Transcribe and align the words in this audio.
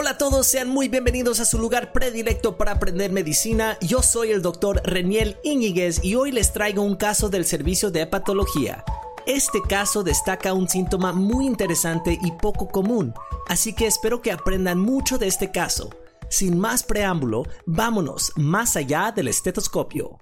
Hola 0.00 0.12
a 0.12 0.16
todos, 0.18 0.46
sean 0.46 0.70
muy 0.70 0.88
bienvenidos 0.88 1.40
a 1.40 1.44
su 1.44 1.58
lugar 1.58 1.92
predilecto 1.92 2.56
para 2.56 2.72
aprender 2.72 3.12
medicina. 3.12 3.76
Yo 3.82 4.00
soy 4.00 4.30
el 4.30 4.40
doctor 4.40 4.80
Reniel 4.82 5.36
Íñiguez 5.42 6.02
y 6.02 6.14
hoy 6.14 6.32
les 6.32 6.54
traigo 6.54 6.80
un 6.82 6.96
caso 6.96 7.28
del 7.28 7.44
servicio 7.44 7.90
de 7.90 8.00
hepatología. 8.00 8.82
Este 9.26 9.60
caso 9.60 10.02
destaca 10.02 10.54
un 10.54 10.70
síntoma 10.70 11.12
muy 11.12 11.44
interesante 11.44 12.18
y 12.22 12.32
poco 12.32 12.68
común, 12.68 13.12
así 13.46 13.74
que 13.74 13.86
espero 13.86 14.22
que 14.22 14.32
aprendan 14.32 14.78
mucho 14.78 15.18
de 15.18 15.26
este 15.26 15.50
caso. 15.50 15.90
Sin 16.30 16.58
más 16.58 16.82
preámbulo, 16.82 17.42
vámonos 17.66 18.32
más 18.36 18.76
allá 18.76 19.12
del 19.14 19.28
estetoscopio. 19.28 20.18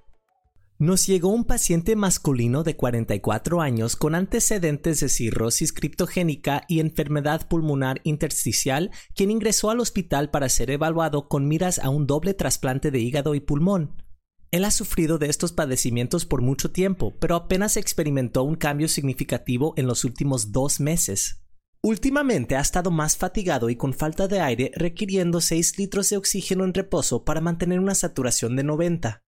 Nos 0.80 1.08
llegó 1.08 1.30
un 1.30 1.44
paciente 1.44 1.96
masculino 1.96 2.62
de 2.62 2.76
44 2.76 3.60
años 3.60 3.96
con 3.96 4.14
antecedentes 4.14 5.00
de 5.00 5.08
cirrosis 5.08 5.72
criptogénica 5.72 6.62
y 6.68 6.78
enfermedad 6.78 7.48
pulmonar 7.48 8.00
intersticial, 8.04 8.92
quien 9.16 9.32
ingresó 9.32 9.70
al 9.70 9.80
hospital 9.80 10.30
para 10.30 10.48
ser 10.48 10.70
evaluado 10.70 11.26
con 11.26 11.48
miras 11.48 11.80
a 11.80 11.88
un 11.88 12.06
doble 12.06 12.32
trasplante 12.32 12.92
de 12.92 13.00
hígado 13.00 13.34
y 13.34 13.40
pulmón. 13.40 14.04
Él 14.52 14.64
ha 14.64 14.70
sufrido 14.70 15.18
de 15.18 15.28
estos 15.28 15.50
padecimientos 15.50 16.24
por 16.24 16.42
mucho 16.42 16.70
tiempo, 16.70 17.12
pero 17.18 17.34
apenas 17.34 17.76
experimentó 17.76 18.44
un 18.44 18.54
cambio 18.54 18.86
significativo 18.86 19.74
en 19.76 19.88
los 19.88 20.04
últimos 20.04 20.52
dos 20.52 20.78
meses. 20.78 21.42
Últimamente 21.82 22.54
ha 22.54 22.60
estado 22.60 22.92
más 22.92 23.16
fatigado 23.16 23.68
y 23.68 23.74
con 23.74 23.94
falta 23.94 24.28
de 24.28 24.38
aire, 24.38 24.70
requiriendo 24.76 25.40
6 25.40 25.76
litros 25.76 26.08
de 26.10 26.18
oxígeno 26.18 26.64
en 26.64 26.72
reposo 26.72 27.24
para 27.24 27.40
mantener 27.40 27.80
una 27.80 27.96
saturación 27.96 28.54
de 28.54 28.62
90. 28.62 29.24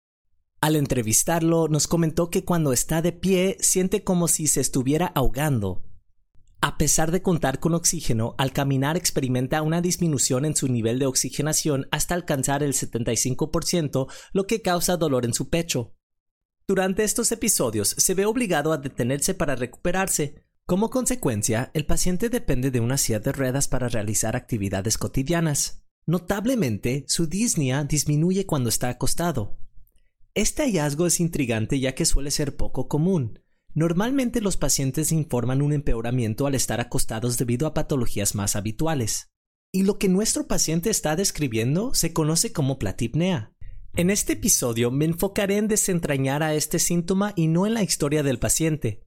Al 0.60 0.76
entrevistarlo, 0.76 1.68
nos 1.68 1.86
comentó 1.86 2.28
que 2.28 2.44
cuando 2.44 2.74
está 2.74 3.00
de 3.00 3.12
pie 3.12 3.56
siente 3.60 4.04
como 4.04 4.28
si 4.28 4.46
se 4.46 4.60
estuviera 4.60 5.06
ahogando. 5.06 5.86
A 6.60 6.76
pesar 6.76 7.10
de 7.10 7.22
contar 7.22 7.60
con 7.60 7.72
oxígeno, 7.72 8.34
al 8.36 8.52
caminar 8.52 8.98
experimenta 8.98 9.62
una 9.62 9.80
disminución 9.80 10.44
en 10.44 10.54
su 10.54 10.68
nivel 10.68 10.98
de 10.98 11.06
oxigenación 11.06 11.88
hasta 11.90 12.14
alcanzar 12.14 12.62
el 12.62 12.74
75%, 12.74 14.08
lo 14.34 14.46
que 14.46 14.60
causa 14.60 14.98
dolor 14.98 15.24
en 15.24 15.32
su 15.32 15.48
pecho. 15.48 15.94
Durante 16.66 17.04
estos 17.04 17.32
episodios 17.32 17.94
se 17.96 18.12
ve 18.12 18.26
obligado 18.26 18.74
a 18.74 18.78
detenerse 18.78 19.32
para 19.32 19.56
recuperarse. 19.56 20.44
Como 20.66 20.90
consecuencia, 20.90 21.70
el 21.72 21.86
paciente 21.86 22.28
depende 22.28 22.70
de 22.70 22.80
una 22.80 22.98
silla 22.98 23.20
de 23.20 23.32
ruedas 23.32 23.66
para 23.66 23.88
realizar 23.88 24.36
actividades 24.36 24.98
cotidianas. 24.98 25.86
Notablemente, 26.04 27.04
su 27.08 27.26
disnea 27.26 27.84
disminuye 27.84 28.44
cuando 28.44 28.68
está 28.68 28.90
acostado. 28.90 29.59
Este 30.34 30.62
hallazgo 30.62 31.06
es 31.06 31.18
intrigante 31.18 31.80
ya 31.80 31.94
que 31.94 32.04
suele 32.04 32.30
ser 32.30 32.56
poco 32.56 32.86
común. 32.86 33.40
Normalmente 33.74 34.40
los 34.40 34.56
pacientes 34.56 35.10
informan 35.10 35.60
un 35.60 35.72
empeoramiento 35.72 36.46
al 36.46 36.54
estar 36.54 36.80
acostados 36.80 37.36
debido 37.36 37.66
a 37.66 37.74
patologías 37.74 38.34
más 38.36 38.54
habituales. 38.54 39.30
Y 39.72 39.82
lo 39.82 39.98
que 39.98 40.08
nuestro 40.08 40.46
paciente 40.46 40.90
está 40.90 41.16
describiendo 41.16 41.94
se 41.94 42.12
conoce 42.12 42.52
como 42.52 42.78
platipnea. 42.78 43.52
En 43.94 44.10
este 44.10 44.34
episodio 44.34 44.92
me 44.92 45.04
enfocaré 45.04 45.56
en 45.56 45.66
desentrañar 45.66 46.44
a 46.44 46.54
este 46.54 46.78
síntoma 46.78 47.32
y 47.34 47.48
no 47.48 47.66
en 47.66 47.74
la 47.74 47.82
historia 47.82 48.22
del 48.22 48.38
paciente. 48.38 49.04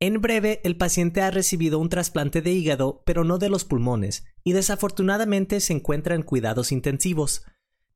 En 0.00 0.20
breve, 0.20 0.60
el 0.64 0.76
paciente 0.76 1.22
ha 1.22 1.30
recibido 1.30 1.78
un 1.78 1.88
trasplante 1.88 2.40
de 2.40 2.52
hígado, 2.52 3.02
pero 3.04 3.24
no 3.24 3.38
de 3.38 3.48
los 3.48 3.64
pulmones, 3.64 4.24
y 4.44 4.52
desafortunadamente 4.52 5.60
se 5.60 5.72
encuentra 5.72 6.14
en 6.14 6.22
cuidados 6.22 6.72
intensivos, 6.72 7.42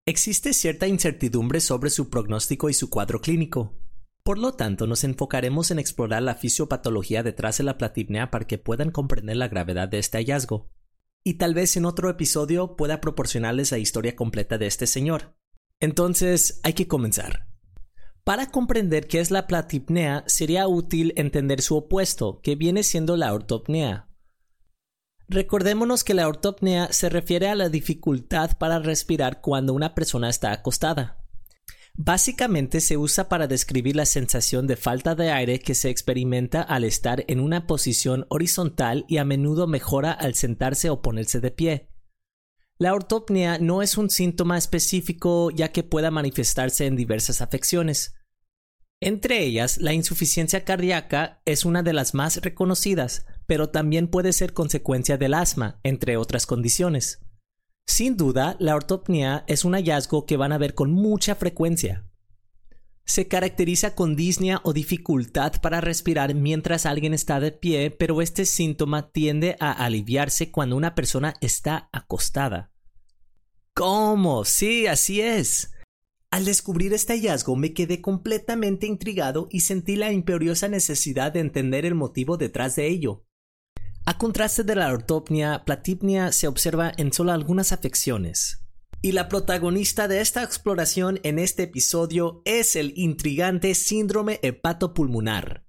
Existe 0.05 0.53
cierta 0.53 0.89
incertidumbre 0.89 1.61
sobre 1.61 1.89
su 1.89 2.11
pronóstico 2.11 2.69
y 2.69 2.75
su 2.75 2.91
cuadro 2.91 3.21
clínico. 3.21 3.79
Por 4.25 4.37
lo 4.37 4.55
tanto, 4.55 4.89
nos 4.89 5.05
enfocaremos 5.05 5.71
en 5.71 5.79
explorar 5.79 6.25
la 6.25 6.35
fisiopatología 6.35 7.23
detrás 7.23 7.59
de 7.59 7.65
la 7.65 7.79
platipnea 7.79 8.29
para 8.33 8.45
que 8.45 8.59
puedan 8.59 8.91
comprender 8.91 9.37
la 9.37 9.47
gravedad 9.47 9.87
de 9.87 10.01
este 10.01 10.19
hallazgo. 10.19 10.69
Y 11.23 11.35
tal 11.35 11.55
vez 11.55 11.77
en 11.77 11.85
otro 11.85 12.11
episodio 12.11 12.75
pueda 12.75 13.01
proporcionarles 13.01 13.71
la 13.71 13.79
historia 13.79 14.17
completa 14.17 14.59
de 14.59 14.67
este 14.67 14.89
señor. 14.89 15.37
Entonces, 15.79 16.59
hay 16.65 16.73
que 16.73 16.89
comenzar. 16.89 17.47
Para 18.25 18.51
comprender 18.51 19.07
qué 19.07 19.21
es 19.21 19.31
la 19.31 19.47
platipnea, 19.47 20.25
sería 20.27 20.67
útil 20.67 21.13
entender 21.15 21.61
su 21.61 21.77
opuesto, 21.77 22.41
que 22.43 22.57
viene 22.57 22.83
siendo 22.83 23.17
la 23.17 23.33
ortopnea, 23.33 24.09
Recordémonos 25.33 26.05
que 26.05 26.13
la 26.13 26.29
ortopnea 26.29 26.93
se 26.93 27.09
refiere 27.09 27.49
a 27.49 27.55
la 27.55 27.71
dificultad 27.71 28.59
para 28.59 28.81
respirar 28.81 29.41
cuando 29.41 29.73
una 29.73 29.95
persona 29.95 30.29
está 30.29 30.53
acostada. 30.53 31.25
Básicamente 31.95 32.83
se 32.83 32.99
usa 32.99 33.31
para 33.31 33.47
describir 33.47 33.97
la 33.97 34.05
sensación 34.05 34.67
de 34.67 34.77
falta 34.77 35.15
de 35.15 35.31
aire 35.31 35.59
que 35.61 35.75
se 35.75 35.89
experimenta 35.89 36.61
al 36.61 36.85
estar 36.85 37.25
en 37.29 37.41
una 37.41 37.67
posición 37.67 38.27
horizontal 38.29 39.07
y 39.09 39.17
a 39.17 39.25
menudo 39.25 39.67
mejora 39.67 40.13
al 40.13 40.35
sentarse 40.35 40.91
o 40.91 41.01
ponerse 41.01 41.41
de 41.41 41.51
pie. 41.51 41.89
La 42.77 42.93
ortopnea 42.93 43.57
no 43.57 43.81
es 43.81 43.97
un 43.97 44.11
síntoma 44.11 44.59
específico 44.59 45.51
ya 45.51 45.73
que 45.73 45.83
pueda 45.83 46.11
manifestarse 46.11 46.85
en 46.85 46.95
diversas 46.95 47.41
afecciones. 47.41 48.17
Entre 49.01 49.43
ellas, 49.43 49.79
la 49.79 49.95
insuficiencia 49.95 50.67
cardíaca 50.67 51.41
es 51.47 51.65
una 51.65 51.83
de 51.83 51.95
las 51.95 52.13
más 52.13 52.37
reconocidas, 52.43 53.25
pero 53.47 53.71
también 53.71 54.09
puede 54.09 54.33
ser 54.33 54.53
consecuencia 54.53 55.19
del 55.19 55.35
asma, 55.35 55.81
entre 55.83 56.17
otras 56.17 56.47
condiciones. 56.47 57.21
Sin 57.87 58.17
duda, 58.17 58.57
la 58.59 58.75
ortopnea 58.75 59.45
es 59.49 59.65
un 59.65 59.75
hallazgo 59.75 60.25
que 60.27 60.37
van 60.37 60.53
a 60.53 60.59
ver 60.59 60.75
con 60.75 60.93
mucha 60.93 61.35
frecuencia. 61.35 62.07
Se 63.05 63.27
caracteriza 63.27 63.95
con 63.95 64.15
disnea 64.15 64.61
o 64.65 64.73
dificultad 64.73 65.61
para 65.61 65.81
respirar 65.81 66.35
mientras 66.35 66.87
alguien 66.87 67.15
está 67.15 67.41
de 67.41 67.51
pie, 67.51 67.91
pero 67.91 68.23
este 68.23 68.45
síntoma 68.45 69.11
tiende 69.11 69.57
a 69.59 69.73
aliviarse 69.73 70.51
cuando 70.51 70.77
una 70.77 70.95
persona 70.95 71.35
está 71.41 71.89
acostada. 71.93 72.73
¿Cómo? 73.75 74.45
Sí, 74.45 74.87
así 74.87 75.21
es. 75.21 75.73
Al 76.31 76.45
descubrir 76.45 76.95
este 76.95 77.15
hallazgo 77.15 77.57
me 77.57 77.75
quedé 77.75 78.01
completamente 78.01 78.87
intrigado 78.87 79.49
y 79.51 79.61
sentí 79.61 79.97
la 79.97 80.13
imperiosa 80.13 80.69
necesidad 80.69 81.33
de 81.33 81.41
entender 81.41 81.85
el 81.85 81.95
motivo 81.95 82.37
detrás 82.37 82.77
de 82.77 82.87
ello. 82.87 83.27
A 84.05 84.19
contraste 84.19 84.65
de 84.65 84.75
la 84.75 84.93
ortopnia, 84.93 85.63
platipnia 85.65 86.33
se 86.33 86.49
observa 86.49 86.91
en 86.97 87.13
solo 87.13 87.31
algunas 87.31 87.71
afecciones. 87.71 88.65
Y 89.01 89.13
la 89.13 89.29
protagonista 89.29 90.09
de 90.09 90.21
esta 90.21 90.43
exploración 90.43 91.21
en 91.23 91.39
este 91.39 91.65
episodio 91.65 92.43
es 92.45 92.75
el 92.75 92.95
intrigante 92.97 93.77
síndrome 93.77 94.41
hepatopulmonar. 94.43 95.65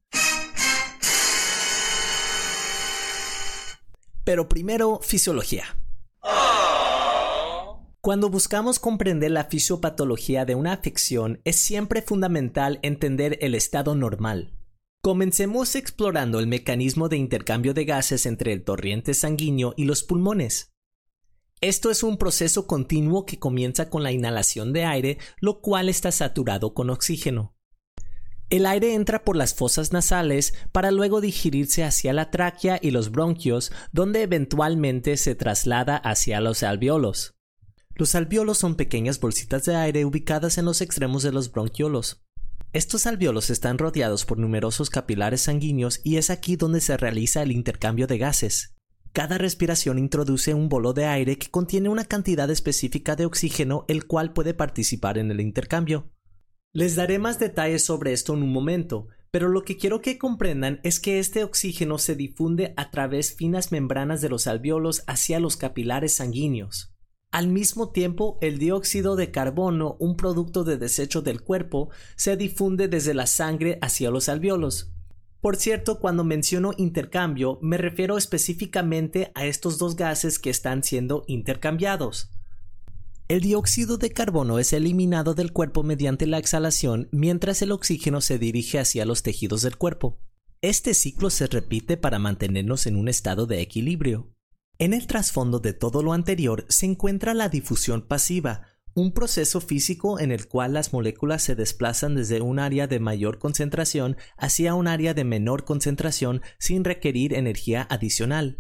Pero 4.23 4.49
primero, 4.49 4.99
fisiología. 5.03 5.77
Cuando 8.01 8.29
buscamos 8.29 8.79
comprender 8.79 9.29
la 9.29 9.43
fisiopatología 9.43 10.45
de 10.45 10.55
una 10.55 10.73
afección, 10.73 11.39
es 11.45 11.57
siempre 11.57 12.01
fundamental 12.01 12.79
entender 12.81 13.37
el 13.41 13.53
estado 13.53 13.93
normal. 13.93 14.53
Comencemos 15.05 15.75
explorando 15.75 16.39
el 16.39 16.47
mecanismo 16.47 17.09
de 17.09 17.17
intercambio 17.17 17.73
de 17.73 17.83
gases 17.83 18.25
entre 18.25 18.53
el 18.53 18.63
torrente 18.63 19.13
sanguíneo 19.13 19.73
y 19.75 19.83
los 19.83 20.01
pulmones. 20.01 20.71
Esto 21.59 21.91
es 21.91 22.03
un 22.03 22.17
proceso 22.17 22.67
continuo 22.67 23.25
que 23.25 23.37
comienza 23.37 23.89
con 23.89 24.01
la 24.01 24.13
inhalación 24.13 24.71
de 24.71 24.85
aire, 24.85 25.17
lo 25.41 25.59
cual 25.59 25.89
está 25.89 26.09
saturado 26.13 26.73
con 26.73 26.89
oxígeno. 26.89 27.53
El 28.49 28.65
aire 28.65 28.93
entra 28.93 29.25
por 29.25 29.35
las 29.35 29.53
fosas 29.53 29.91
nasales 29.91 30.53
para 30.71 30.89
luego 30.89 31.19
digerirse 31.19 31.83
hacia 31.83 32.13
la 32.13 32.31
tráquea 32.31 32.79
y 32.81 32.91
los 32.91 33.11
bronquios, 33.11 33.73
donde 33.91 34.21
eventualmente 34.21 35.17
se 35.17 35.35
traslada 35.35 35.97
hacia 35.97 36.39
los 36.39 36.63
alveolos. 36.63 37.35
Los 37.93 38.15
alveolos 38.15 38.57
son 38.57 38.75
pequeñas 38.75 39.19
bolsitas 39.19 39.65
de 39.65 39.75
aire 39.75 40.05
ubicadas 40.05 40.57
en 40.57 40.63
los 40.63 40.79
extremos 40.79 41.23
de 41.23 41.33
los 41.33 41.51
bronquiolos. 41.51 42.23
Estos 42.73 43.05
alveolos 43.05 43.51
están 43.51 43.77
rodeados 43.77 44.25
por 44.25 44.39
numerosos 44.39 44.89
capilares 44.89 45.41
sanguíneos 45.41 46.01
y 46.03 46.17
es 46.17 46.31
aquí 46.31 46.55
donde 46.55 46.81
se 46.81 46.97
realiza 46.97 47.43
el 47.43 47.51
intercambio 47.51 48.07
de 48.07 48.17
gases. 48.17 48.75
Cada 49.11 49.37
respiración 49.37 49.99
introduce 49.99 50.55
un 50.55 50.69
bolo 50.69 50.93
de 50.93 51.05
aire 51.05 51.37
que 51.37 51.51
contiene 51.51 51.89
una 51.89 52.05
cantidad 52.05 52.49
específica 52.49 53.15
de 53.15 53.27
oxígeno 53.27 53.85
el 53.87 54.07
cual 54.07 54.33
puede 54.33 54.55
participar 54.55 55.19
en 55.19 55.29
el 55.29 55.39
intercambio. 55.39 56.09
Les 56.73 56.95
daré 56.95 57.19
más 57.19 57.37
detalles 57.37 57.85
sobre 57.85 58.11
esto 58.11 58.33
en 58.33 58.41
un 58.41 58.51
momento, 58.51 59.07
pero 59.29 59.49
lo 59.49 59.61
que 59.61 59.77
quiero 59.77 60.01
que 60.01 60.17
comprendan 60.17 60.79
es 60.81 60.99
que 60.99 61.19
este 61.19 61.43
oxígeno 61.43 61.99
se 61.99 62.15
difunde 62.15 62.73
a 62.75 62.89
través 62.89 63.35
finas 63.35 63.71
membranas 63.71 64.19
de 64.21 64.29
los 64.29 64.47
alveolos 64.47 65.03
hacia 65.05 65.39
los 65.39 65.57
capilares 65.57 66.15
sanguíneos. 66.15 66.92
Al 67.33 67.47
mismo 67.47 67.89
tiempo, 67.89 68.37
el 68.41 68.59
dióxido 68.59 69.15
de 69.15 69.31
carbono, 69.31 69.95
un 69.97 70.15
producto 70.15 70.63
de 70.63 70.77
desecho 70.77 71.23
del 71.23 71.41
cuerpo, 71.41 71.89
se 72.15 72.37
difunde 72.37 72.87
desde 72.87 73.15
la 73.15 73.25
sangre 73.25 73.79
hacia 73.81 74.11
los 74.11 74.29
alveolos. 74.29 74.91
Por 75.41 75.55
cierto, 75.55 75.99
cuando 75.99 76.23
menciono 76.23 76.73
intercambio, 76.77 77.57
me 77.63 77.79
refiero 77.79 78.19
específicamente 78.19 79.31
a 79.33 79.47
estos 79.47 79.79
dos 79.79 79.95
gases 79.95 80.37
que 80.37 80.51
están 80.51 80.83
siendo 80.83 81.23
intercambiados. 81.25 82.29
El 83.27 83.41
dióxido 83.41 83.97
de 83.97 84.11
carbono 84.11 84.59
es 84.59 84.71
eliminado 84.71 85.33
del 85.33 85.51
cuerpo 85.53 85.81
mediante 85.81 86.27
la 86.27 86.37
exhalación 86.37 87.09
mientras 87.11 87.63
el 87.63 87.71
oxígeno 87.71 88.21
se 88.21 88.37
dirige 88.37 88.77
hacia 88.77 89.07
los 89.07 89.23
tejidos 89.23 89.63
del 89.63 89.75
cuerpo. 89.75 90.19
Este 90.61 90.93
ciclo 90.93 91.31
se 91.31 91.47
repite 91.47 91.97
para 91.97 92.19
mantenernos 92.19 92.85
en 92.85 92.95
un 92.95 93.07
estado 93.07 93.47
de 93.47 93.61
equilibrio. 93.61 94.32
En 94.79 94.93
el 94.93 95.07
trasfondo 95.07 95.59
de 95.59 95.73
todo 95.73 96.01
lo 96.01 96.13
anterior 96.13 96.65
se 96.67 96.85
encuentra 96.85 97.33
la 97.33 97.49
difusión 97.49 98.01
pasiva, 98.01 98.67
un 98.95 99.11
proceso 99.11 99.61
físico 99.61 100.19
en 100.19 100.31
el 100.31 100.47
cual 100.47 100.73
las 100.73 100.93
moléculas 100.93 101.43
se 101.43 101.55
desplazan 101.55 102.15
desde 102.15 102.41
un 102.41 102.59
área 102.59 102.87
de 102.87 102.99
mayor 102.99 103.39
concentración 103.39 104.17
hacia 104.37 104.75
un 104.75 104.87
área 104.87 105.13
de 105.13 105.23
menor 105.23 105.65
concentración 105.65 106.41
sin 106.59 106.83
requerir 106.83 107.33
energía 107.33 107.87
adicional. 107.89 108.59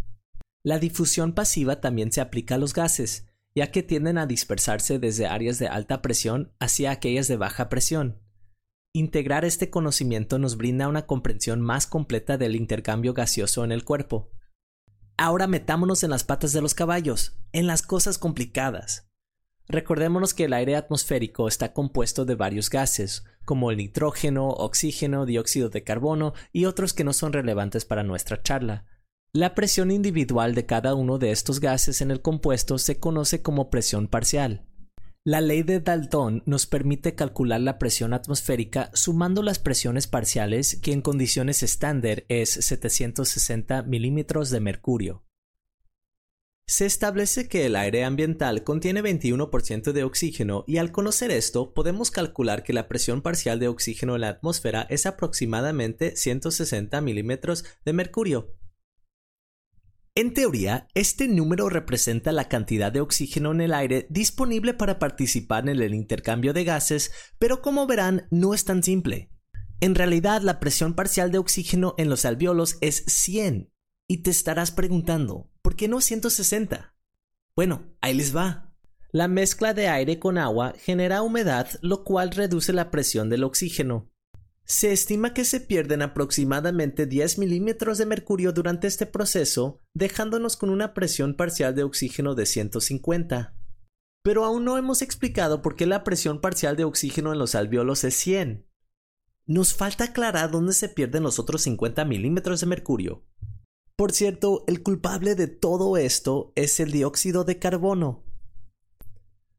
La 0.63 0.79
difusión 0.79 1.33
pasiva 1.33 1.81
también 1.81 2.11
se 2.11 2.21
aplica 2.21 2.55
a 2.55 2.57
los 2.57 2.73
gases, 2.73 3.27
ya 3.55 3.69
que 3.71 3.83
tienden 3.83 4.17
a 4.17 4.25
dispersarse 4.25 4.97
desde 4.97 5.27
áreas 5.27 5.59
de 5.59 5.67
alta 5.67 6.01
presión 6.01 6.53
hacia 6.59 6.91
aquellas 6.91 7.27
de 7.27 7.37
baja 7.37 7.69
presión. 7.69 8.21
Integrar 8.93 9.45
este 9.45 9.69
conocimiento 9.69 10.39
nos 10.39 10.57
brinda 10.57 10.87
una 10.87 11.05
comprensión 11.05 11.61
más 11.61 11.85
completa 11.85 12.37
del 12.37 12.55
intercambio 12.55 13.13
gaseoso 13.13 13.63
en 13.63 13.71
el 13.71 13.83
cuerpo. 13.83 14.31
Ahora 15.17 15.47
metámonos 15.47 16.03
en 16.03 16.09
las 16.09 16.23
patas 16.23 16.53
de 16.53 16.61
los 16.61 16.73
caballos, 16.73 17.37
en 17.51 17.67
las 17.67 17.81
cosas 17.81 18.17
complicadas. 18.17 19.07
Recordémonos 19.67 20.33
que 20.33 20.45
el 20.45 20.53
aire 20.53 20.75
atmosférico 20.75 21.47
está 21.47 21.73
compuesto 21.73 22.25
de 22.25 22.35
varios 22.35 22.69
gases, 22.69 23.23
como 23.45 23.71
el 23.71 23.77
nitrógeno, 23.77 24.49
oxígeno, 24.49 25.25
dióxido 25.25 25.69
de 25.69 25.83
carbono 25.83 26.33
y 26.51 26.65
otros 26.65 26.93
que 26.93 27.03
no 27.03 27.13
son 27.13 27.33
relevantes 27.33 27.85
para 27.85 28.03
nuestra 28.03 28.41
charla. 28.41 28.85
La 29.31 29.55
presión 29.55 29.89
individual 29.89 30.53
de 30.53 30.65
cada 30.65 30.93
uno 30.95 31.17
de 31.17 31.31
estos 31.31 31.59
gases 31.59 32.01
en 32.01 32.11
el 32.11 32.21
compuesto 32.21 32.77
se 32.77 32.99
conoce 32.99 33.41
como 33.41 33.69
presión 33.69 34.07
parcial. 34.07 34.67
La 35.25 35.39
ley 35.39 35.63
de 35.63 35.79
Dalton 35.79 36.43
nos 36.45 36.65
permite 36.65 37.15
calcular 37.15 37.61
la 37.61 37.79
presión 37.79 38.13
atmosférica 38.13 38.91
sumando 38.93 39.41
las 39.41 39.57
presiones 39.57 40.05
parciales 40.05 40.77
que 40.81 40.91
en 40.91 41.01
condiciones 41.01 41.63
estándar 41.63 42.25
es 42.27 42.49
760 42.49 43.83
milímetros 43.83 44.49
de 44.49 44.59
mercurio. 44.59 45.23
Se 46.67 46.85
establece 46.85 47.47
que 47.47 47.65
el 47.65 47.77
aire 47.77 48.03
ambiental 48.03 48.65
contiene 48.65 49.01
21% 49.01 49.93
de 49.93 50.03
oxígeno 50.03 50.65
y 50.67 50.75
al 50.75 50.91
conocer 50.91 51.31
esto 51.31 51.73
podemos 51.73 52.11
calcular 52.11 52.63
que 52.63 52.73
la 52.73 52.89
presión 52.89 53.21
parcial 53.21 53.59
de 53.59 53.69
oxígeno 53.69 54.15
en 54.15 54.21
la 54.21 54.29
atmósfera 54.29 54.85
es 54.89 55.05
aproximadamente 55.05 56.17
160 56.17 56.99
milímetros 56.99 57.63
de 57.85 57.93
mercurio. 57.93 58.57
En 60.15 60.35
teoría, 60.35 60.87
este 60.93 61.27
número 61.27 61.69
representa 61.69 62.31
la 62.31 62.47
cantidad 62.47 62.91
de 62.91 63.01
oxígeno 63.01 63.51
en 63.51 63.61
el 63.61 63.73
aire 63.73 64.05
disponible 64.11 64.75
para 64.75 64.99
participar 64.99 65.67
en 65.67 65.81
el 65.81 65.95
intercambio 65.95 66.53
de 66.53 66.63
gases, 66.63 67.11
pero 67.39 67.63
como 67.63 67.87
verán 67.87 68.27
no 68.29 68.53
es 68.53 68.63
tan 68.63 68.83
simple. 68.83 69.31
En 69.79 69.95
realidad, 69.95 70.43
la 70.43 70.59
presión 70.59 70.93
parcial 70.93 71.31
de 71.31 71.39
oxígeno 71.39 71.95
en 71.97 72.09
los 72.09 72.25
alveolos 72.25 72.77
es 72.81 73.03
100. 73.07 73.73
Y 74.07 74.17
te 74.17 74.29
estarás 74.29 74.69
preguntando, 74.69 75.49
¿por 75.63 75.75
qué 75.75 75.87
no 75.87 75.99
160? 75.99 76.93
Bueno, 77.55 77.95
ahí 77.99 78.13
les 78.13 78.35
va. 78.35 78.71
La 79.11 79.27
mezcla 79.27 79.73
de 79.73 79.87
aire 79.87 80.19
con 80.19 80.37
agua 80.37 80.75
genera 80.77 81.23
humedad, 81.23 81.69
lo 81.81 82.03
cual 82.03 82.29
reduce 82.29 82.71
la 82.71 82.91
presión 82.91 83.31
del 83.31 83.43
oxígeno. 83.43 84.12
Se 84.65 84.93
estima 84.93 85.33
que 85.33 85.43
se 85.43 85.59
pierden 85.59 86.01
aproximadamente 86.01 87.05
10 87.05 87.37
milímetros 87.37 87.97
de 87.97 88.05
mercurio 88.05 88.53
durante 88.53 88.87
este 88.87 89.05
proceso, 89.05 89.81
dejándonos 89.93 90.55
con 90.55 90.69
una 90.69 90.93
presión 90.93 91.35
parcial 91.35 91.75
de 91.75 91.83
oxígeno 91.83 92.33
de 92.33 92.45
150. 92.45 93.55
Pero 94.23 94.45
aún 94.45 94.63
no 94.63 94.77
hemos 94.77 95.01
explicado 95.01 95.61
por 95.61 95.75
qué 95.75 95.85
la 95.85 96.05
presión 96.05 96.39
parcial 96.39 96.77
de 96.77 96.85
oxígeno 96.85 97.33
en 97.33 97.39
los 97.39 97.55
alveolos 97.55 98.05
es 98.05 98.15
100. 98.15 98.65
Nos 99.45 99.73
falta 99.73 100.05
aclarar 100.05 100.49
dónde 100.51 100.71
se 100.71 100.87
pierden 100.87 101.23
los 101.23 101.39
otros 101.39 101.63
50 101.63 102.05
milímetros 102.05 102.61
de 102.61 102.67
mercurio. 102.67 103.25
Por 103.97 104.13
cierto, 104.13 104.63
el 104.67 104.81
culpable 104.81 105.35
de 105.35 105.47
todo 105.47 105.97
esto 105.97 106.53
es 106.55 106.79
el 106.79 106.91
dióxido 106.91 107.43
de 107.43 107.59
carbono. 107.59 108.23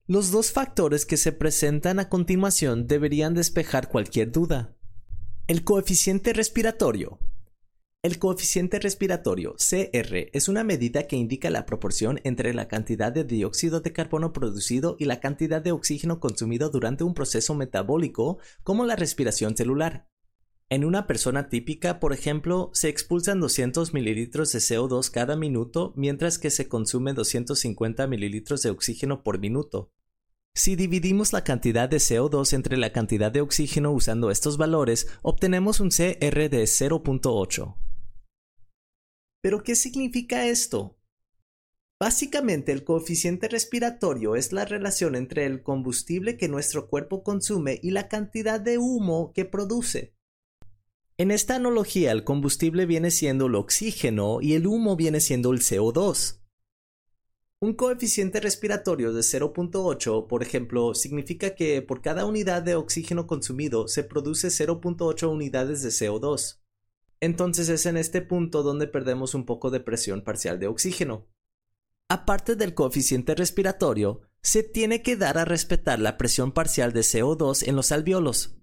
Los 0.06 0.30
dos 0.30 0.50
factores 0.50 1.04
que 1.04 1.18
se 1.18 1.32
presentan 1.32 1.98
a 1.98 2.08
continuación 2.08 2.86
deberían 2.86 3.34
despejar 3.34 3.90
cualquier 3.90 4.32
duda. 4.32 4.74
El 5.46 5.62
coeficiente 5.62 6.32
respiratorio. 6.32 7.18
El 8.02 8.18
coeficiente 8.18 8.78
respiratorio, 8.78 9.56
CR, 9.58 10.30
es 10.32 10.48
una 10.48 10.64
medida 10.64 11.06
que 11.06 11.16
indica 11.16 11.50
la 11.50 11.66
proporción 11.66 12.18
entre 12.24 12.54
la 12.54 12.66
cantidad 12.66 13.12
de 13.12 13.24
dióxido 13.24 13.82
de 13.82 13.92
carbono 13.92 14.32
producido 14.32 14.96
y 14.98 15.04
la 15.04 15.20
cantidad 15.20 15.60
de 15.60 15.72
oxígeno 15.72 16.18
consumido 16.18 16.70
durante 16.70 17.04
un 17.04 17.12
proceso 17.12 17.54
metabólico 17.54 18.38
como 18.62 18.86
la 18.86 18.96
respiración 18.96 19.54
celular. 19.54 20.08
En 20.70 20.82
una 20.82 21.06
persona 21.06 21.50
típica, 21.50 22.00
por 22.00 22.14
ejemplo, 22.14 22.70
se 22.72 22.88
expulsan 22.88 23.38
200 23.38 23.92
mililitros 23.92 24.50
de 24.52 24.60
CO2 24.60 25.10
cada 25.10 25.36
minuto, 25.36 25.92
mientras 25.94 26.38
que 26.38 26.48
se 26.48 26.68
consume 26.68 27.12
250 27.12 28.06
mililitros 28.06 28.62
de 28.62 28.70
oxígeno 28.70 29.22
por 29.22 29.38
minuto. 29.38 29.92
Si 30.56 30.76
dividimos 30.76 31.32
la 31.32 31.42
cantidad 31.42 31.88
de 31.88 31.96
CO2 31.96 32.52
entre 32.52 32.76
la 32.76 32.92
cantidad 32.92 33.32
de 33.32 33.40
oxígeno 33.40 33.90
usando 33.90 34.30
estos 34.30 34.56
valores, 34.56 35.08
obtenemos 35.22 35.80
un 35.80 35.88
CR 35.88 36.48
de 36.48 36.62
0.8. 36.62 37.74
¿Pero 39.42 39.64
qué 39.64 39.74
significa 39.74 40.46
esto? 40.46 40.96
Básicamente 41.98 42.70
el 42.70 42.84
coeficiente 42.84 43.48
respiratorio 43.48 44.36
es 44.36 44.52
la 44.52 44.64
relación 44.64 45.16
entre 45.16 45.44
el 45.44 45.62
combustible 45.64 46.36
que 46.36 46.48
nuestro 46.48 46.88
cuerpo 46.88 47.24
consume 47.24 47.80
y 47.82 47.90
la 47.90 48.06
cantidad 48.06 48.60
de 48.60 48.78
humo 48.78 49.32
que 49.34 49.44
produce. 49.44 50.14
En 51.18 51.32
esta 51.32 51.56
analogía, 51.56 52.12
el 52.12 52.22
combustible 52.22 52.86
viene 52.86 53.10
siendo 53.10 53.46
el 53.46 53.56
oxígeno 53.56 54.40
y 54.40 54.54
el 54.54 54.68
humo 54.68 54.94
viene 54.94 55.20
siendo 55.20 55.52
el 55.52 55.60
CO2. 55.60 56.43
Un 57.64 57.72
coeficiente 57.72 58.40
respiratorio 58.40 59.14
de 59.14 59.22
0.8, 59.22 60.26
por 60.26 60.42
ejemplo, 60.42 60.94
significa 60.94 61.54
que 61.54 61.80
por 61.80 62.02
cada 62.02 62.26
unidad 62.26 62.60
de 62.60 62.74
oxígeno 62.74 63.26
consumido 63.26 63.88
se 63.88 64.04
produce 64.04 64.48
0.8 64.48 65.32
unidades 65.32 65.82
de 65.82 65.88
CO2. 65.88 66.58
Entonces 67.20 67.70
es 67.70 67.86
en 67.86 67.96
este 67.96 68.20
punto 68.20 68.62
donde 68.62 68.86
perdemos 68.86 69.34
un 69.34 69.46
poco 69.46 69.70
de 69.70 69.80
presión 69.80 70.20
parcial 70.20 70.60
de 70.60 70.66
oxígeno. 70.66 71.26
Aparte 72.10 72.54
del 72.54 72.74
coeficiente 72.74 73.34
respiratorio, 73.34 74.20
se 74.42 74.62
tiene 74.62 75.00
que 75.00 75.16
dar 75.16 75.38
a 75.38 75.46
respetar 75.46 76.00
la 76.00 76.18
presión 76.18 76.52
parcial 76.52 76.92
de 76.92 77.00
CO2 77.00 77.66
en 77.66 77.76
los 77.76 77.92
alveolos. 77.92 78.58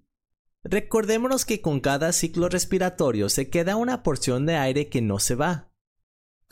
Recordémonos 0.62 1.44
que 1.44 1.60
con 1.60 1.80
cada 1.80 2.12
ciclo 2.12 2.48
respiratorio 2.48 3.28
se 3.30 3.50
queda 3.50 3.74
una 3.74 4.04
porción 4.04 4.46
de 4.46 4.54
aire 4.54 4.88
que 4.88 5.02
no 5.02 5.18
se 5.18 5.34
va. 5.34 5.71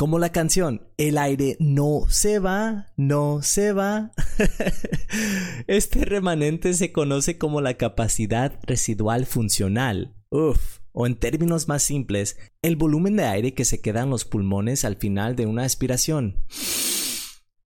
Como 0.00 0.19
la 0.19 0.32
canción, 0.32 0.88
el 0.97 1.19
aire 1.19 1.58
no 1.61 2.06
se 2.08 2.38
va, 2.38 2.87
no 2.97 3.43
se 3.43 3.75
va. 3.75 4.12
este 5.67 6.06
remanente 6.06 6.72
se 6.72 6.91
conoce 6.91 7.36
como 7.36 7.60
la 7.60 7.74
capacidad 7.74 8.58
residual 8.63 9.27
funcional. 9.27 10.15
Uf, 10.31 10.79
o 10.93 11.06
en 11.06 11.17
términos 11.17 11.69
más 11.69 11.82
simples, 11.82 12.39
el 12.63 12.77
volumen 12.77 13.17
de 13.17 13.24
aire 13.24 13.53
que 13.53 13.67
se 13.67 13.82
queda 13.82 14.05
en 14.05 14.08
los 14.08 14.24
pulmones 14.24 14.86
al 14.86 14.96
final 14.96 15.36
de 15.36 15.44
una 15.44 15.65
aspiración. 15.65 16.46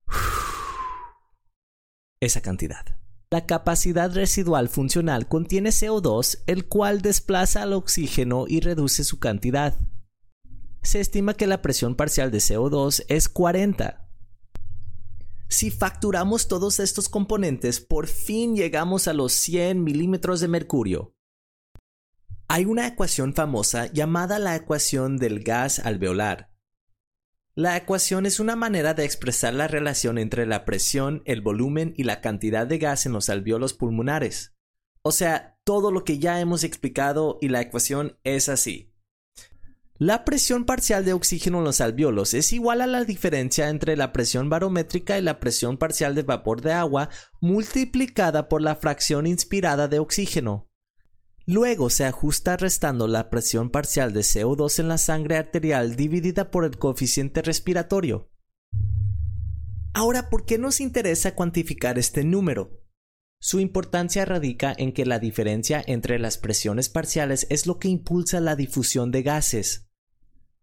Esa 2.20 2.40
cantidad. 2.40 2.84
La 3.30 3.46
capacidad 3.46 4.12
residual 4.12 4.68
funcional 4.68 5.28
contiene 5.28 5.70
CO2, 5.70 6.42
el 6.48 6.66
cual 6.66 7.00
desplaza 7.00 7.62
al 7.62 7.74
oxígeno 7.74 8.46
y 8.48 8.58
reduce 8.58 9.04
su 9.04 9.20
cantidad. 9.20 9.78
Se 10.84 11.00
estima 11.00 11.34
que 11.34 11.48
la 11.48 11.62
presión 11.62 11.96
parcial 11.96 12.30
de 12.30 12.38
CO2 12.38 13.04
es 13.08 13.28
40. 13.28 14.08
Si 15.48 15.72
facturamos 15.72 16.46
todos 16.46 16.78
estos 16.78 17.08
componentes, 17.08 17.80
por 17.80 18.06
fin 18.06 18.54
llegamos 18.54 19.08
a 19.08 19.12
los 19.12 19.32
100 19.32 19.82
milímetros 19.82 20.38
de 20.38 20.46
mercurio. 20.46 21.16
Hay 22.46 22.66
una 22.66 22.86
ecuación 22.86 23.34
famosa 23.34 23.86
llamada 23.86 24.38
la 24.38 24.54
ecuación 24.54 25.16
del 25.16 25.42
gas 25.42 25.80
alveolar, 25.80 26.54
la 27.56 27.76
ecuación 27.76 28.26
es 28.26 28.40
una 28.40 28.56
manera 28.56 28.94
de 28.94 29.04
expresar 29.04 29.54
la 29.54 29.68
relación 29.68 30.18
entre 30.18 30.44
la 30.44 30.64
presión, 30.64 31.22
el 31.24 31.40
volumen 31.40 31.94
y 31.96 32.02
la 32.02 32.20
cantidad 32.20 32.66
de 32.66 32.78
gas 32.78 33.06
en 33.06 33.12
los 33.12 33.28
alveolos 33.28 33.74
pulmonares. 33.74 34.56
O 35.02 35.12
sea, 35.12 35.56
todo 35.62 35.92
lo 35.92 36.02
que 36.02 36.18
ya 36.18 36.40
hemos 36.40 36.64
explicado 36.64 37.38
y 37.40 37.50
la 37.50 37.60
ecuación 37.60 38.18
es 38.24 38.48
así. 38.48 38.92
La 39.98 40.24
presión 40.24 40.64
parcial 40.64 41.04
de 41.04 41.12
oxígeno 41.12 41.58
en 41.58 41.64
los 41.64 41.80
alveolos 41.80 42.34
es 42.34 42.52
igual 42.52 42.80
a 42.80 42.88
la 42.88 43.04
diferencia 43.04 43.68
entre 43.68 43.96
la 43.96 44.12
presión 44.12 44.50
barométrica 44.50 45.16
y 45.16 45.22
la 45.22 45.38
presión 45.38 45.76
parcial 45.76 46.16
de 46.16 46.24
vapor 46.24 46.62
de 46.62 46.72
agua 46.72 47.10
multiplicada 47.40 48.48
por 48.48 48.60
la 48.60 48.74
fracción 48.74 49.24
inspirada 49.28 49.86
de 49.86 50.00
oxígeno. 50.00 50.68
Luego 51.46 51.90
se 51.90 52.06
ajusta 52.06 52.56
restando 52.56 53.06
la 53.06 53.30
presión 53.30 53.70
parcial 53.70 54.12
de 54.12 54.22
CO2 54.22 54.80
en 54.80 54.88
la 54.88 54.98
sangre 54.98 55.36
arterial 55.36 55.94
dividida 55.94 56.50
por 56.50 56.64
el 56.64 56.76
coeficiente 56.76 57.40
respiratorio. 57.40 58.32
Ahora, 59.92 60.28
¿por 60.28 60.44
qué 60.44 60.58
nos 60.58 60.80
interesa 60.80 61.36
cuantificar 61.36 62.00
este 62.00 62.24
número? 62.24 62.83
Su 63.46 63.60
importancia 63.60 64.24
radica 64.24 64.74
en 64.74 64.94
que 64.94 65.04
la 65.04 65.18
diferencia 65.18 65.84
entre 65.86 66.18
las 66.18 66.38
presiones 66.38 66.88
parciales 66.88 67.46
es 67.50 67.66
lo 67.66 67.78
que 67.78 67.88
impulsa 67.88 68.40
la 68.40 68.56
difusión 68.56 69.10
de 69.10 69.22
gases. 69.22 69.86